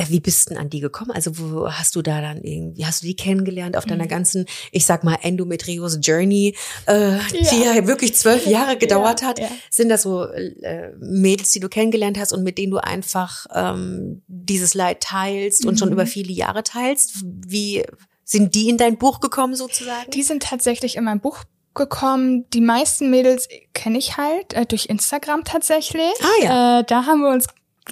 [0.00, 1.10] Äh, Wie bist denn an die gekommen?
[1.10, 3.90] Also wo hast du da dann irgendwie, hast du die kennengelernt auf Mhm.
[3.90, 6.54] deiner ganzen, ich sag mal, Endometriose-Journey,
[6.86, 7.74] äh, die Ja.
[7.74, 9.38] ja wirklich zwölf Jahre gedauert Ja, hat?
[9.38, 9.48] ja.
[9.70, 14.22] Sind das so äh, Mädels, die du kennengelernt hast und mit denen du einfach ähm,
[14.26, 15.94] dieses Leid teilst und schon Mhm.
[15.94, 17.14] über viele Jahre teilst?
[17.24, 17.84] Wie
[18.24, 20.10] sind die in dein Buch gekommen sozusagen?
[20.12, 22.46] Die sind tatsächlich in mein Buch gekommen.
[22.50, 26.12] Die meisten Mädels kenne ich halt äh, durch Instagram tatsächlich.
[26.20, 26.80] Ah, ja.
[26.80, 27.46] Äh, da haben wir uns,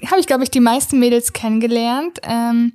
[0.06, 2.18] habe ich glaube ich die meisten Mädels kennengelernt.
[2.22, 2.72] Ähm,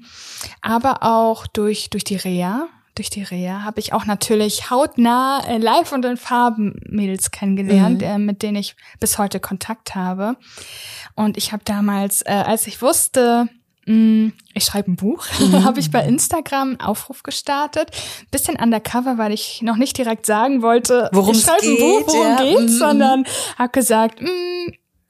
[0.61, 2.67] aber auch durch durch die Reha.
[2.95, 8.01] Durch die Reha habe ich auch natürlich hautnah äh, live und in Farben Mädels kennengelernt,
[8.01, 8.07] Mhm.
[8.07, 10.35] äh, mit denen ich bis heute Kontakt habe.
[11.15, 13.49] Und ich habe damals, äh, als ich wusste,
[13.87, 15.63] mh, ich schreibe ein Buch, Mhm.
[15.65, 17.89] habe ich bei Instagram einen Aufruf gestartet.
[18.29, 22.27] Bisschen undercover, weil ich noch nicht direkt sagen wollte, Worum ich schreibe ein Buch, worum
[22.27, 22.35] ja.
[22.43, 22.77] geht's, Mhm.
[22.77, 23.23] sondern
[23.57, 24.29] habe gesagt, mh,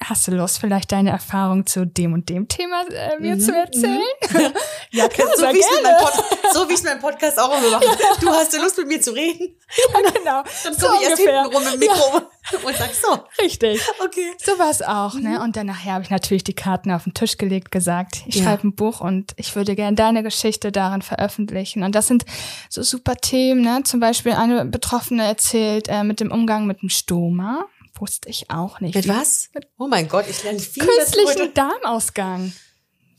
[0.04, 3.56] hast du Lust, vielleicht deine Erfahrung zu dem und dem Thema äh, mir Mhm, zu
[3.56, 4.02] erzählen?
[4.92, 5.98] ja, so sehr wie ich mit gerne.
[6.00, 7.86] Pod so wie ich meinen Podcast auch immer mache.
[8.22, 9.56] Du hast ja Lust mit mir zu reden.
[9.94, 10.44] Ja, genau.
[10.63, 11.42] Dann so komme ich erst ungefähr.
[11.44, 12.22] hinten rum im Mikro
[12.68, 13.20] und sag so.
[13.42, 13.82] Richtig.
[14.06, 14.32] Okay.
[14.44, 15.42] So war es auch, ne?
[15.42, 18.44] Und dann nachher habe ich natürlich die Karten auf den Tisch gelegt, gesagt, ich Ja.
[18.44, 21.84] schreibe ein Buch und ich würde gerne deine Geschichte darin veröffentlichen.
[21.84, 22.26] Und das sind
[22.70, 23.82] so super Themen, ne?
[23.84, 27.66] Zum Beispiel eine Betroffene erzählt äh, mit dem Umgang mit dem Stoma.
[28.00, 28.96] Wusste ich auch nicht.
[28.96, 29.50] Mit was?
[29.78, 30.86] Oh mein Gott, ich lerne viel.
[30.86, 32.54] Künstlichen Darmausgang.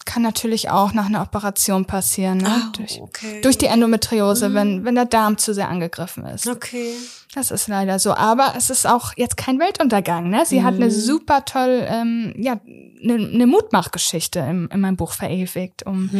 [0.04, 2.48] Kann natürlich auch nach einer Operation passieren, ne?
[2.48, 3.36] Ah, durch, okay.
[3.36, 3.42] Mhm.
[3.42, 6.46] durch die Endometriose, wenn, wenn der Darm zu sehr angegriffen ist.
[6.46, 6.92] Okay.
[7.34, 8.14] Das ist leider so.
[8.14, 10.28] Aber es ist auch jetzt kein Weltuntergang.
[10.28, 10.44] Ne?
[10.44, 12.60] Sie hat eine super toll, ähm, ja,
[13.02, 16.10] eine, eine Mutmachgeschichte in, in meinem Buch verewigt, um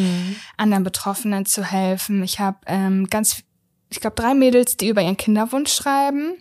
[0.56, 2.22] anderen Betroffenen zu helfen.
[2.22, 3.42] Ich habe ähm, ganz,
[3.90, 6.34] ich glaube, drei Mädels, die über ihren Kinderwunsch schreiben.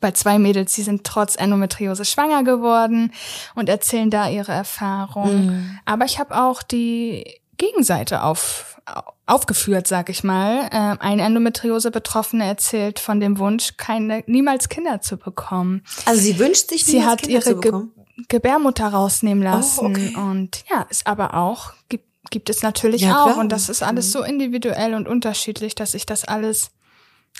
[0.00, 3.12] Bei zwei Mädels, die sind trotz Endometriose schwanger geworden
[3.54, 5.80] und erzählen da ihre Erfahrungen.
[5.84, 8.80] Aber ich habe auch die Gegenseite auf,
[9.26, 10.68] aufgeführt, sag ich mal.
[10.72, 15.82] Ähm, eine Endometriose-Betroffene erzählt von dem Wunsch, keine, niemals Kinder zu bekommen.
[16.04, 17.92] Also sie wünscht sich, Sie niemals hat Kinder ihre zu Ge bekommen.
[18.28, 19.86] Gebärmutter rausnehmen lassen.
[19.86, 20.16] Oh, okay.
[20.16, 23.34] Und ja, ist aber auch, gibt, gibt es natürlich Ja, auch.
[23.34, 23.40] Mhm.
[23.40, 26.70] Und das ist alles so individuell und unterschiedlich, dass ich das alles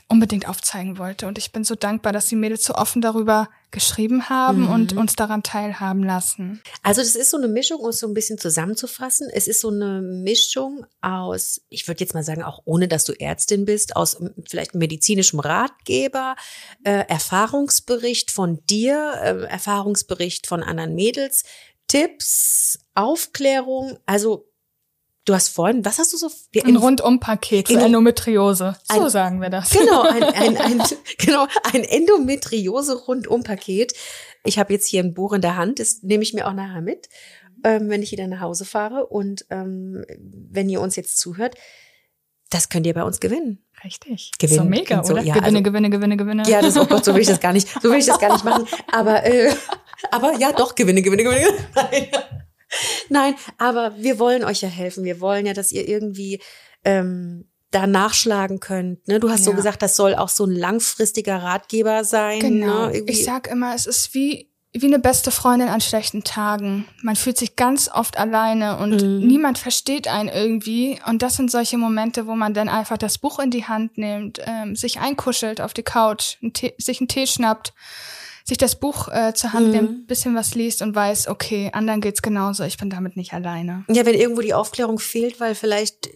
[0.08, 1.26] unbedingt aufzeigen wollte.
[1.26, 4.70] Und ich bin so dankbar, dass die Mädels so offen darüber geschrieben haben Mhm.
[4.70, 6.62] und uns daran teilhaben lassen.
[6.82, 9.28] Also das ist so eine Mischung, um es so ein bisschen zusammenzufassen.
[9.32, 13.12] Es ist so eine Mischung aus, ich würde jetzt mal sagen, auch ohne dass du
[13.12, 16.36] Ärztin bist, aus ähm, vielleicht medizinischem Ratgeber,
[16.84, 21.42] äh, Erfahrungsbericht von dir, äh, Erfahrungsbericht von anderen Mädels,
[21.88, 23.98] Tipps, Aufklärung.
[24.06, 24.48] Also
[25.26, 26.30] du hast vorhin, was hast du so?
[26.52, 28.76] Wir- Ein Rundum-Paket für Endometriose.
[28.90, 29.68] So Ein- sagen wir das.
[29.70, 30.82] Genau, ein, ein, ein,
[31.18, 31.84] genau, ein
[32.76, 33.92] Endometriose-Rundum-Paket.
[34.44, 36.80] Ich habe jetzt hier ein Buch in der Hand, das nehme ich mir auch nachher
[36.80, 37.08] mit,
[37.64, 39.06] ähm, wenn ich wieder nach Hause fahre.
[39.06, 40.04] Und ähm,
[40.50, 41.56] wenn ihr uns jetzt zuhört,
[42.50, 43.58] das könnt ihr bei uns gewinnen.
[43.84, 44.30] Richtig.
[44.38, 45.22] Gewinnen so mega, so- oder?
[45.22, 46.42] ja, gewinne, also- gewinne, gewinne, gewinne.
[46.48, 48.32] Ja, das, oh Gott, so will ich das gar nicht, so will ich das gar
[48.32, 48.66] nicht machen.
[48.92, 49.52] Aber äh,
[50.10, 51.46] aber ja, doch, Gewinne, Gewinne, Gewinne.
[51.74, 52.06] Nein.
[53.08, 55.04] Nein, aber wir wollen euch ja helfen.
[55.04, 56.40] Wir wollen ja, dass ihr irgendwie
[56.84, 59.06] ähm, da nachschlagen könnt.
[59.08, 59.18] Ne?
[59.20, 59.46] Du hast Ja.
[59.46, 62.40] so gesagt, das soll auch so ein langfristiger Ratgeber sein.
[62.40, 62.86] Genau.
[62.88, 62.98] Ne?
[63.06, 66.86] Ich sag immer, es ist wie wie eine beste Freundin an schlechten Tagen.
[67.00, 69.26] Man fühlt sich ganz oft alleine und Mhm.
[69.26, 71.00] niemand versteht einen irgendwie.
[71.06, 74.38] Und das sind solche Momente, wo man dann einfach das Buch in die Hand nimmt,
[74.44, 77.72] ähm, sich einkuschelt auf die Couch, einen sich einen Tee schnappt,
[78.48, 79.72] sich das Buch äh, zur Hand Mhm.
[79.72, 83.84] nimmt, bisschen was liest und weiß, okay, anderen geht's genauso, ich bin damit nicht alleine.
[83.88, 86.10] Ja, wenn irgendwo die Aufklärung fehlt, weil vielleicht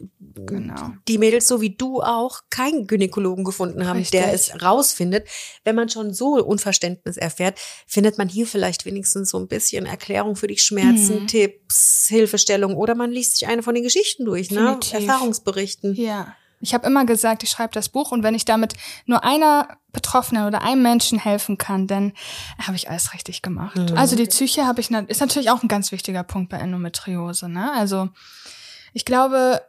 [0.46, 0.92] Genau.
[1.08, 4.20] die Mädels so wie du auch keinen Gynäkologen gefunden haben, Richtig.
[4.20, 5.26] der es rausfindet.
[5.64, 10.36] Wenn man schon so Unverständnis erfährt, findet man hier vielleicht wenigstens so ein bisschen Erklärung
[10.36, 11.26] für die Schmerzen, Mhm.
[11.26, 14.78] Tipps, Hilfestellung oder man liest sich eine von den Geschichten durch, ne?
[14.80, 15.08] Definitiv.
[15.08, 15.94] Erfahrungsberichten.
[15.94, 16.36] Ja.
[16.60, 18.74] Ich habe immer gesagt, ich schreibe das Buch und wenn ich damit
[19.06, 22.12] nur einer Betroffenen oder einem Menschen helfen kann, dann
[22.58, 23.76] habe ich alles richtig gemacht.
[23.76, 23.96] Mhm.
[23.96, 27.48] Also die Psyche habe ich ist natürlich auch ein ganz wichtiger Punkt bei Endometriose.
[27.48, 27.72] Ne?
[27.72, 28.10] Also
[28.92, 29.62] ich glaube,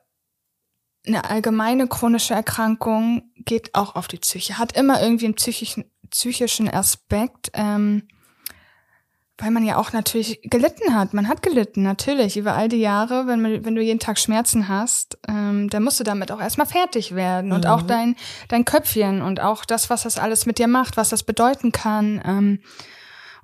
[1.07, 6.69] eine allgemeine chronische Erkrankung geht auch auf die Psyche, hat immer irgendwie einen psychischen, psychischen
[6.69, 7.51] Aspekt.
[7.53, 8.07] Ähm,
[9.37, 11.13] weil man ja auch natürlich gelitten hat.
[11.13, 13.25] Man hat gelitten, natürlich, über all die Jahre.
[13.25, 16.67] Wenn, man, wenn du jeden Tag Schmerzen hast, ähm, dann musst du damit auch erstmal
[16.67, 17.51] fertig werden.
[17.51, 17.71] Und Mhm.
[17.71, 18.15] auch dein,
[18.49, 22.21] dein Köpfchen und auch das, was das alles mit dir macht, was das bedeuten kann.
[22.23, 22.59] Ähm,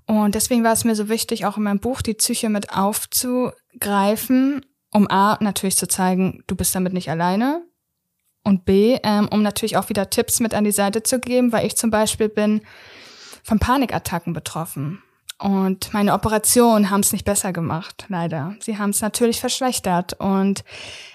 [0.05, 4.65] und deswegen war es mir so wichtig, auch in meinem Buch die Psyche mit aufzugreifen,
[4.91, 7.63] um A, natürlich zu zeigen, du bist damit nicht alleine.
[8.43, 11.65] Und B, ähm, um natürlich auch wieder Tipps mit an die Seite zu geben, weil
[11.65, 12.61] ich zum Beispiel bin
[13.43, 15.03] von Panikattacken betroffen.
[15.39, 18.55] Und meine Operationen haben es nicht besser gemacht, leider.
[18.59, 20.19] Sie haben es natürlich verschlechtert.
[20.19, 20.63] Und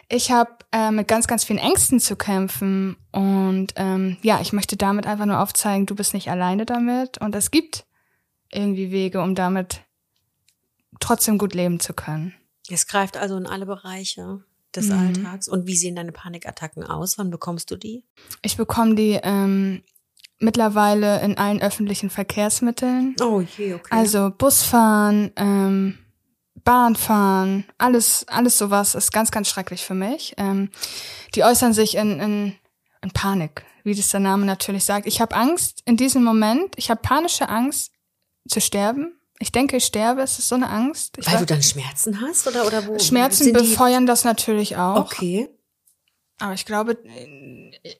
[0.08, 2.96] ich habe äh, mit ganz, ganz vielen Ängsten zu kämpfen.
[3.10, 7.18] Und ähm, ja, ich möchte damit einfach nur aufzeigen, du bist nicht alleine damit.
[7.18, 7.84] Und es gibt
[8.52, 9.80] irgendwie Wege, um damit
[11.00, 12.34] trotzdem gut leben zu können.
[12.70, 14.98] Es greift also in alle Bereiche des Mhm.
[14.98, 15.48] Alltags.
[15.48, 17.18] Und wie sehen deine Panikattacken aus?
[17.18, 18.04] Wann bekommst du die?
[18.42, 19.82] Ich bekomme die ähm,
[20.38, 23.14] mittlerweile in allen öffentlichen Verkehrsmitteln.
[23.20, 23.88] Oh je, okay.
[23.90, 25.98] Also Busfahren, ähm,
[26.64, 30.34] Bahnfahren, alles, alles sowas ist ganz, ganz schrecklich für mich.
[30.36, 30.70] Ähm,
[31.34, 32.54] die äußern sich in, in,
[33.02, 35.06] in Panik, wie das der Name natürlich sagt.
[35.06, 37.92] Ich habe Angst in diesem Moment, ich habe panische Angst
[38.48, 39.12] zu sterben.
[39.38, 41.18] Ich denke, ich sterbe, es ist so eine Angst.
[41.18, 42.98] Ich Weil weiß- du dann Schmerzen hast oder oder wo?
[42.98, 44.96] Schmerzen befeuern das natürlich auch.
[44.96, 45.48] Okay.
[46.38, 46.98] Aber ich glaube,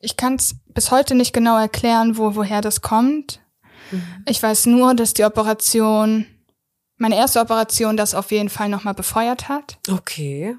[0.01, 3.41] ich kann es bis heute nicht genau erklären, wo, woher das kommt.
[3.91, 4.03] Mhm.
[4.27, 6.27] Ich weiß nur, dass die Operation,
[6.97, 9.79] meine erste Operation, das auf jeden Fall nochmal befeuert hat.
[9.89, 10.57] Okay.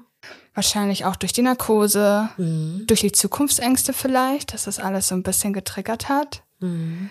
[0.54, 2.84] Wahrscheinlich auch durch die Narkose, Mhm.
[2.86, 6.42] durch die Zukunftsängste vielleicht, dass das alles so ein bisschen getriggert hat.
[6.60, 7.10] Mhm.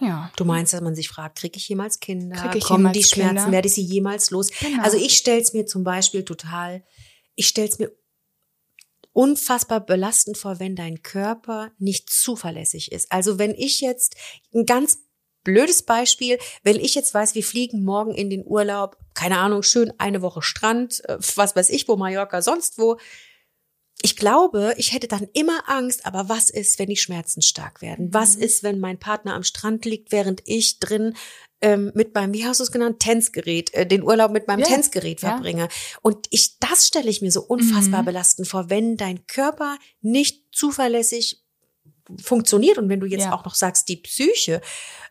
[0.00, 0.30] Ja.
[0.36, 2.34] Du meinst, dass man sich fragt, kriege ich jemals Kinder?
[2.36, 3.34] Krieg ich Kommen jemals die Schmerzen?
[3.36, 3.52] Kinder?
[3.52, 4.48] Werde ich sie jemals los?
[4.58, 4.82] Genau.
[4.82, 6.82] Also ich stell's mir zum Beispiel total,
[7.34, 7.92] ich stell's mir
[9.12, 13.10] unfassbar belastend vor, wenn dein Körper nicht zuverlässig ist.
[13.10, 14.16] Also wenn ich jetzt
[14.54, 14.98] ein ganz
[15.42, 19.92] blödes Beispiel, wenn ich jetzt weiß, wir fliegen morgen in den Urlaub, keine Ahnung, schön
[19.98, 22.98] eine Woche Strand, äh, was weiß ich wo, Mallorca, sonst wo.
[24.02, 28.14] Ich glaube, ich hätte dann immer Angst, aber was ist, wenn die Schmerzen stark werden?
[28.14, 31.14] Was ist, wenn mein Partner am Strand liegt, während ich drin
[31.62, 34.66] ähm, mit meinem, wie hast du es genannt, Tänzgerät, äh, den Urlaub mit meinem Ja,
[34.66, 35.30] Tänzgerät ja.
[35.32, 35.68] verbringe.
[36.02, 38.06] Und ich, das stelle ich mir so unfassbar Mhm.
[38.06, 41.42] belastend vor, wenn dein Körper nicht zuverlässig
[42.22, 43.32] funktioniert und wenn du jetzt Ja.
[43.32, 44.60] auch noch sagst, die Psyche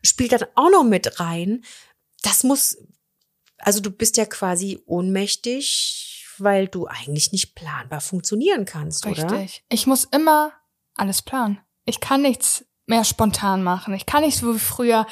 [0.04, 1.64] spielt dann auch noch mit rein,
[2.24, 2.78] das muss,
[3.60, 9.32] also du bist ja quasi ohnmächtig, weil du eigentlich nicht planbar funktionieren kannst, oder?
[9.32, 9.64] Richtig.
[9.70, 10.52] Ich muss immer
[10.96, 11.60] alles planen.
[11.86, 13.93] Ich kann nichts mehr spontan machen.
[13.93, 15.06] Ich kann nicht so wie früher,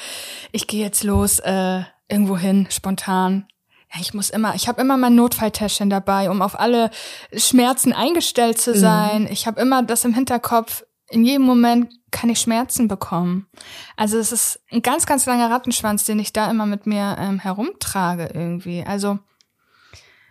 [0.52, 3.46] ich gehe jetzt los, äh, irgendwo hin, spontan.
[3.94, 6.90] Ja, ich muss immer, ich habe immer mein Notfalltäschchen dabei, um auf alle
[7.34, 8.76] Schmerzen eingestellt zu Mhm.
[8.78, 9.28] sein.
[9.30, 10.84] Ich habe immer das im Hinterkopf.
[11.10, 13.46] In jedem Moment kann ich Schmerzen bekommen.
[13.96, 17.38] Also es ist ein ganz, ganz langer Rattenschwanz, den ich da immer mit mir ähm,
[17.38, 18.84] herumtrage irgendwie.
[18.86, 19.18] Also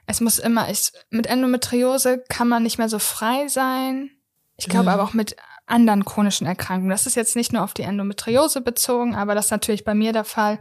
[0.06, 4.12] es muss immer, ich, mit Endometriose kann man nicht mehr so frei sein.
[4.58, 4.90] Ich glaube Mhm.
[4.90, 5.36] aber auch mit
[5.68, 6.90] anderen chronischen Erkrankungen.
[6.90, 10.14] Das ist jetzt nicht nur auf die Endometriose bezogen, aber das ist natürlich bei mir
[10.14, 10.60] der Fall.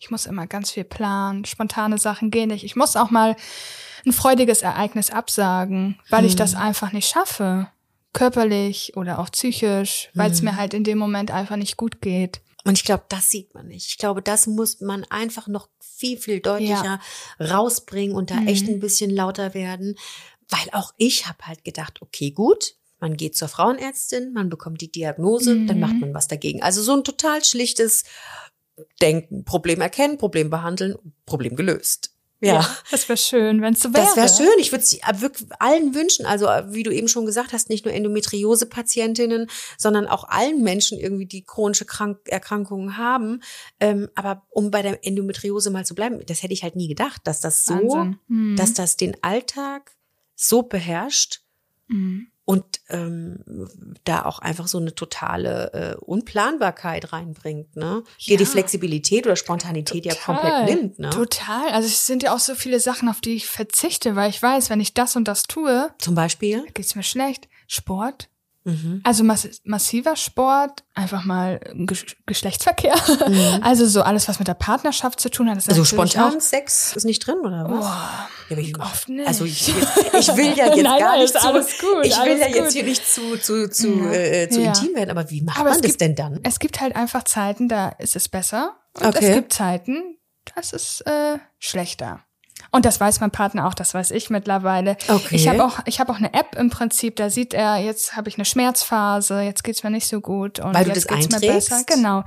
[0.00, 2.64] Ich muss immer ganz viel planen, spontane Sachen gehen nicht.
[2.64, 3.34] Ich muss auch mal
[4.06, 6.38] ein freudiges Ereignis absagen, weil ich Mhm.
[6.38, 7.68] das einfach nicht schaffe.
[8.12, 10.48] Körperlich oder auch psychisch, weil es Mhm.
[10.50, 12.40] mir halt in dem Moment einfach nicht gut geht.
[12.64, 13.86] Und ich glaube, das sieht man nicht.
[13.88, 17.00] Ich glaube, das muss man einfach noch viel, viel deutlicher
[17.40, 18.48] rausbringen und da Mhm.
[18.48, 19.96] echt ein bisschen lauter werden.
[20.48, 24.90] Weil auch ich habe halt gedacht, okay, gut, man geht zur Frauenärztin, man bekommt die
[24.90, 25.80] Diagnose, dann Mhm.
[25.80, 26.62] macht man was dagegen.
[26.62, 28.04] Also so ein total schlichtes,
[29.02, 30.94] denken, Problem erkennen, Problem behandeln,
[31.26, 32.12] Problem gelöst.
[32.40, 32.64] Ja.
[32.92, 34.04] das wäre schön, wenn es so wäre.
[34.04, 34.58] Das wäre schön.
[34.60, 36.24] Ich würde es wirklich allen wünschen.
[36.24, 41.26] Also wie du eben schon gesagt hast, nicht nur Endometriose-Patientinnen, sondern auch allen Menschen irgendwie,
[41.26, 43.42] die chronische Krank Erkrankungen haben.
[43.80, 47.22] Ähm, aber um bei der Endometriose mal zu bleiben, das hätte ich halt nie gedacht,
[47.24, 48.06] dass das so.
[48.28, 48.54] Mhm.
[48.56, 49.96] dass das den Alltag
[50.36, 51.40] so beherrscht
[51.88, 52.28] Mhm.
[52.48, 53.68] Und ähm,
[54.04, 58.02] da auch einfach so eine totale äh, Unplanbarkeit reinbringt, ne?
[58.26, 58.48] Dir die Ja.
[58.48, 61.10] Flexibilität oder Spontanität ja komplett nimmt, ne?
[61.10, 61.68] Total.
[61.72, 64.70] Also es sind ja auch so viele Sachen, auf die ich verzichte, weil ich weiß,
[64.70, 66.64] wenn ich das und das tue, Zum Beispiel.
[66.72, 67.48] geht's mir schlecht.
[67.66, 68.30] Sport.
[68.68, 69.00] Mhm.
[69.04, 72.94] Also mass massiver Sport, einfach mal Gesch Geschlechtsverkehr.
[73.62, 75.56] Also so alles, was mit der Partnerschaft zu tun hat.
[75.58, 77.80] Ist Also spontan Sex ist nicht drin, oder was?
[77.80, 79.26] Boah, Ja, ich, oft nicht.
[79.26, 79.68] also ich,
[80.18, 82.72] ich will ja jetzt Nein, gar nicht zu, alles gut, ich will ja jetzt gut.
[82.72, 84.12] hier nicht zu zu zu, Ja.
[84.12, 84.68] äh, zu Ja.
[84.68, 86.40] intim werden, aber wie macht Aber man das gibt- denn dann?
[86.42, 88.76] Es gibt halt einfach Zeiten, da ist es besser.
[88.94, 89.28] Und Okay.
[89.28, 90.18] es gibt Zeiten,
[90.54, 92.20] das ist äh, schlechter.
[92.70, 94.96] Und das weiß mein Partner auch, das weiß ich mittlerweile.
[95.08, 95.36] Okay.
[95.36, 98.28] Ich habe auch, ich habe auch eine App im Prinzip, da sieht er, jetzt habe
[98.28, 101.28] ich eine Schmerzphase, jetzt geht's mir nicht so gut und Weil du jetzt das geht's
[101.30, 101.70] mir einträgst?
[101.70, 101.84] besser.
[101.86, 102.24] Genau.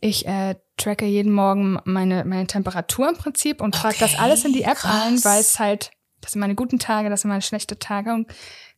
[0.00, 4.44] Ich äh, tracke jeden Morgen meine, meine Temperatur im Prinzip und trage das Okay, alles
[4.44, 5.02] in die App krass.
[5.06, 8.28] ein, weil es halt, das sind meine guten Tage, das sind meine schlechte Tage und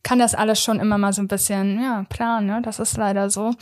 [0.01, 2.61] kann das alles schon immer mal so ein bisschen, ja, planen, ne?
[2.63, 3.53] Das ist leider so.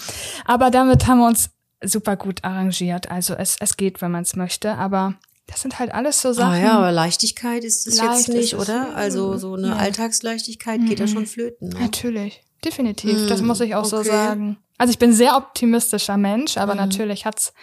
[0.46, 1.52] Aber damit haben wir uns
[1.84, 3.12] super gut arrangiert.
[3.12, 5.16] Also es, es geht, wenn man es möchte, aber
[5.52, 6.54] das sind halt alles so Sachen.
[6.54, 8.96] Ah ja, aber Leichtigkeit ist es Leicht jetzt nicht, oder?
[8.96, 9.76] Also so eine Ja.
[9.76, 11.10] Alltagsleichtigkeit geht ja Mhm.
[11.12, 11.70] schon flöten.
[11.70, 11.80] Ne?
[11.82, 13.28] Natürlich, definitiv.
[13.28, 14.08] das Hm, muss ich auch so okay.
[14.10, 14.58] sagen.
[14.78, 16.80] Also ich bin ein sehr optimistischer Mensch, aber Mhm.
[16.80, 17.54] natürlich hat's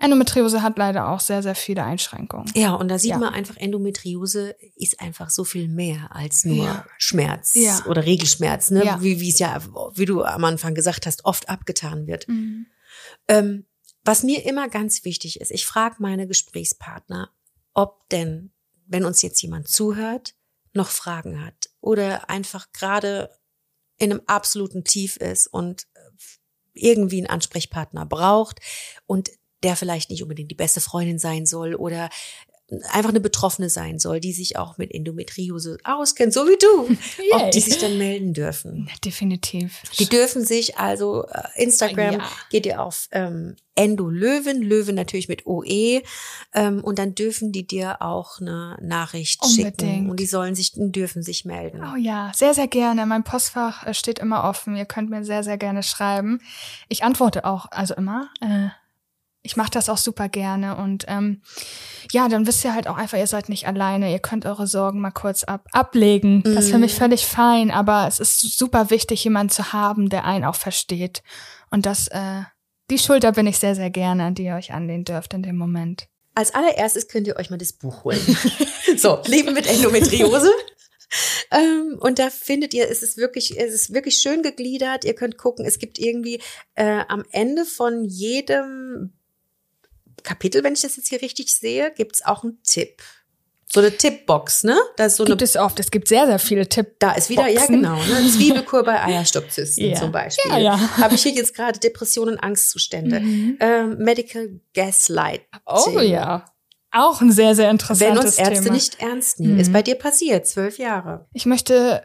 [0.00, 2.50] Endometriose hat leider auch sehr, sehr viele Einschränkungen.
[2.56, 3.18] Ja, und da sieht Ja.
[3.18, 6.84] man einfach, Endometriose ist einfach so viel mehr als nur Ja.
[6.98, 7.80] Schmerz Ja.
[7.86, 8.96] oder Regelschmerz, ne?
[8.98, 9.56] Wie wie es ja,
[9.94, 12.26] wie du am Anfang gesagt hast, oft abgetan wird.
[13.28, 13.66] Ähm,
[14.04, 17.30] was mir immer ganz wichtig ist, ich frage meine Gesprächspartner,
[17.72, 18.52] ob denn,
[18.86, 20.34] wenn uns jetzt jemand zuhört,
[20.74, 23.30] noch Fragen hat oder einfach gerade
[23.96, 26.00] in einem absoluten Tief ist und äh,
[26.74, 28.60] irgendwie einen Ansprechpartner braucht
[29.06, 29.30] und
[29.62, 32.10] der vielleicht nicht unbedingt die beste Freundin sein soll oder
[32.90, 36.92] einfach eine Betroffene sein soll, die sich auch mit Endometriose auskennt, so wie du,
[37.34, 37.50] ob Yay.
[37.50, 38.88] die sich dann melden dürfen.
[39.04, 39.82] Definitiv.
[39.98, 42.28] Die dürfen sich also äh, Instagram Ja.
[42.50, 46.00] geht ihr auf ähm, Endo Löwen, Löwen natürlich mit OE
[46.54, 50.10] ähm, und dann dürfen die dir auch eine Nachricht schicken Unbedingt.
[50.10, 51.82] und die sollen sich dürfen sich melden.
[51.92, 53.04] Oh ja, sehr, sehr gerne.
[53.04, 54.74] Mein Postfach äh, steht immer offen.
[54.76, 56.40] Ihr könnt mir sehr, sehr gerne schreiben.
[56.88, 58.30] Ich antworte auch, also immer.
[58.40, 58.68] Äh,
[59.44, 60.76] ich mache das auch super gerne.
[60.76, 61.42] Und ähm,
[62.10, 64.10] ja, dann wisst ihr halt auch einfach, ihr seid nicht alleine.
[64.10, 66.42] Ihr könnt eure Sorgen mal kurz ab ablegen.
[66.42, 70.24] Das ist für mich völlig fein, aber es ist super wichtig, jemanden zu haben, der
[70.24, 71.22] einen auch versteht.
[71.70, 72.40] Und das, äh,
[72.90, 75.58] die Schulter bin ich sehr, sehr gerne, an die ihr euch anlehnen dürft in dem
[75.58, 76.08] Moment.
[76.34, 78.20] Als allererstes könnt ihr euch mal das Buch holen.
[78.96, 80.50] so, Leben mit Endometriose.
[81.52, 85.04] Ähm, und da findet ihr, es ist wirklich, es ist wirklich schön gegliedert.
[85.04, 86.40] Ihr könnt gucken, es gibt irgendwie
[86.74, 89.12] äh, am Ende von jedem
[90.22, 93.02] Kapitel, wenn ich das jetzt hier richtig sehe, gibt's auch einen Tipp.
[93.66, 94.78] So eine Tippbox, ne?
[94.96, 95.80] Da ist so Gibt eine, es oft.
[95.80, 96.92] Es gibt sehr, sehr viele Tipps.
[97.00, 97.76] da ist wieder, ja Boxen.
[97.82, 98.30] genau, ne?
[98.30, 99.96] Zwiebelkur bei Eierstockzysten Ja.
[99.96, 100.48] zum Beispiel.
[100.52, 100.96] Ja, ja.
[100.98, 103.16] Habe ich hier jetzt gerade Depressionen, Angstzustände.
[103.58, 105.40] Ähm, Medical Gaslight.
[105.66, 106.44] Oh ja.
[106.92, 108.74] Auch ein sehr, sehr Wenn interessantes uns Ärzte Thema.
[108.74, 109.54] nicht ernst nehmen.
[109.54, 109.60] Mhm.
[109.60, 111.26] Ist bei dir passiert, zwölf Jahre.
[111.32, 112.04] Ich möchte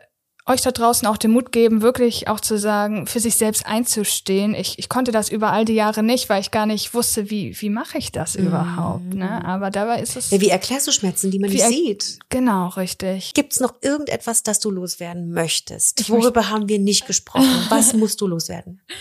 [0.50, 4.56] euch da draußen auch den Mut geben, wirklich auch zu sagen, für sich selbst einzustehen.
[4.56, 7.56] Ich, ich konnte das über all die Jahre nicht, weil ich gar nicht wusste, wie,
[7.62, 9.14] wie mache ich das überhaupt.
[9.14, 9.46] Ne?
[9.46, 12.20] Aber dabei ist es Ja, wie erklärst du Schmerzen, die man nicht sieht?
[12.30, 13.34] genau richtig.
[13.34, 16.02] Gibt's noch irgendetwas, das du loswerden möchtest?
[16.02, 17.48] Ich Worüber haben wir nicht gesprochen?
[17.70, 18.82] Was musst du loswerden?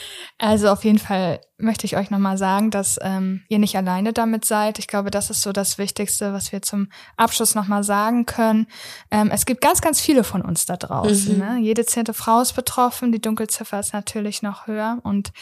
[0.40, 4.44] Also auf jeden Fall möchte ich euch nochmal sagen, dass ähm, ihr nicht alleine damit
[4.44, 4.78] seid.
[4.78, 8.68] Ich glaube, das ist so das Wichtigste, was wir zum Abschluss nochmal sagen können.
[9.10, 11.34] Ähm, es gibt ganz, ganz viele von uns da draußen.
[11.34, 11.38] Mhm.
[11.38, 11.58] Ne?
[11.60, 13.10] Jede zehnte Frau ist betroffen.
[13.10, 15.32] Die Dunkelziffer ist natürlich noch höher und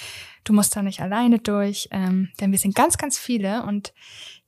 [0.45, 3.63] du musst da nicht alleine durch, ähm, denn wir sind ganz, ganz viele.
[3.65, 3.93] Und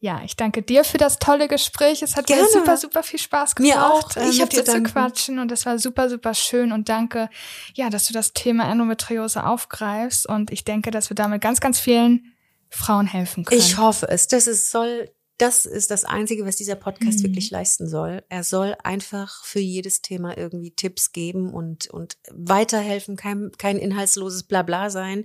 [0.00, 2.02] ja, ich danke dir für das tolle Gespräch.
[2.02, 2.42] Es hat Gerne.
[2.44, 4.14] mir super, super viel Spaß gemacht, Mir auch.
[4.16, 7.28] äh, Ich hab mit dir zu quatschen und es war super, super schön und danke,
[7.74, 11.80] ja, dass du das Thema Endometriose aufgreifst und ich denke, dass wir damit ganz, ganz
[11.80, 12.32] vielen
[12.70, 13.60] Frauen helfen können.
[13.60, 14.28] Ich hoffe es.
[14.28, 17.24] Das ist soll, das ist das Einzige, was dieser Podcast Mhm.
[17.24, 18.24] wirklich leisten soll.
[18.28, 24.42] Er soll einfach für jedes Thema irgendwie Tipps geben und, und weiterhelfen, kein, kein inhaltsloses
[24.42, 25.24] Blabla sein.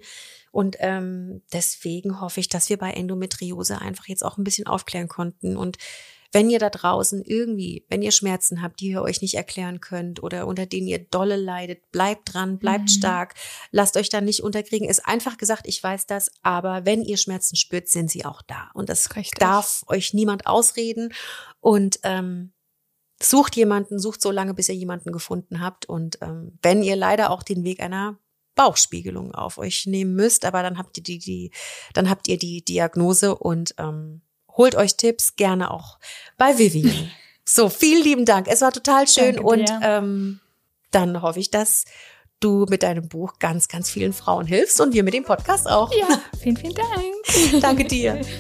[0.52, 5.08] Und ähm, deswegen hoffe ich, dass wir bei Endometriose einfach jetzt auch ein bisschen aufklären
[5.08, 5.78] konnten und
[6.34, 10.22] wenn ihr da draußen irgendwie, wenn ihr Schmerzen habt, die ihr euch nicht erklären könnt
[10.22, 12.88] oder unter denen ihr dolle leidet, bleibt dran, bleibt Mhm.
[12.88, 13.36] stark,
[13.72, 14.90] lasst euch da nicht unterkriegen.
[14.90, 18.72] Ist einfach gesagt, ich weiß das, aber wenn ihr Schmerzen spürt, sind sie auch da.
[18.74, 19.40] Und das Richtig.
[19.40, 21.14] darf euch niemand ausreden.
[21.62, 22.52] Und ähm,
[23.22, 25.86] sucht jemanden, sucht so lange, bis ihr jemanden gefunden habt.
[25.86, 28.18] Und ähm, wenn ihr leider auch den Weg einer
[28.56, 31.52] Bauchspiegelung auf euch nehmen müsst, aber dann habt ihr die, die,
[31.94, 34.22] dann habt ihr die Diagnose und ähm,
[34.58, 35.98] holt euch Tipps gerne auch
[36.38, 37.12] bei Vivian.
[37.46, 38.48] so, vielen lieben Dank.
[38.48, 39.80] Es war total schön Danke und dir.
[39.84, 40.40] ähm,
[40.92, 41.86] dann hoffe ich, dass
[42.40, 45.92] du mit deinem Buch ganz, ganz vielen Frauen hilfst und wir mit dem Podcast auch.
[45.94, 47.62] Ja, vielen, vielen Dank.
[47.62, 48.22] Danke dir.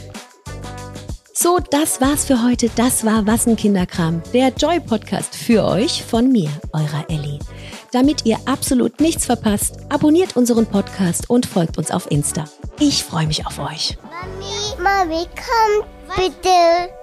[1.36, 2.70] So, das war's für heute.
[2.76, 7.39] Das war Wassen Kinderkram, der Joy Podcast für euch von mir, eurer Ellie.
[7.91, 12.45] Damit ihr absolut nichts verpasst, abonniert unseren Podcast und folgt uns auf Insta.
[12.80, 13.97] Ich freue mich auf euch.
[14.14, 15.88] Mami, Mami, komm
[16.18, 17.03] bitte.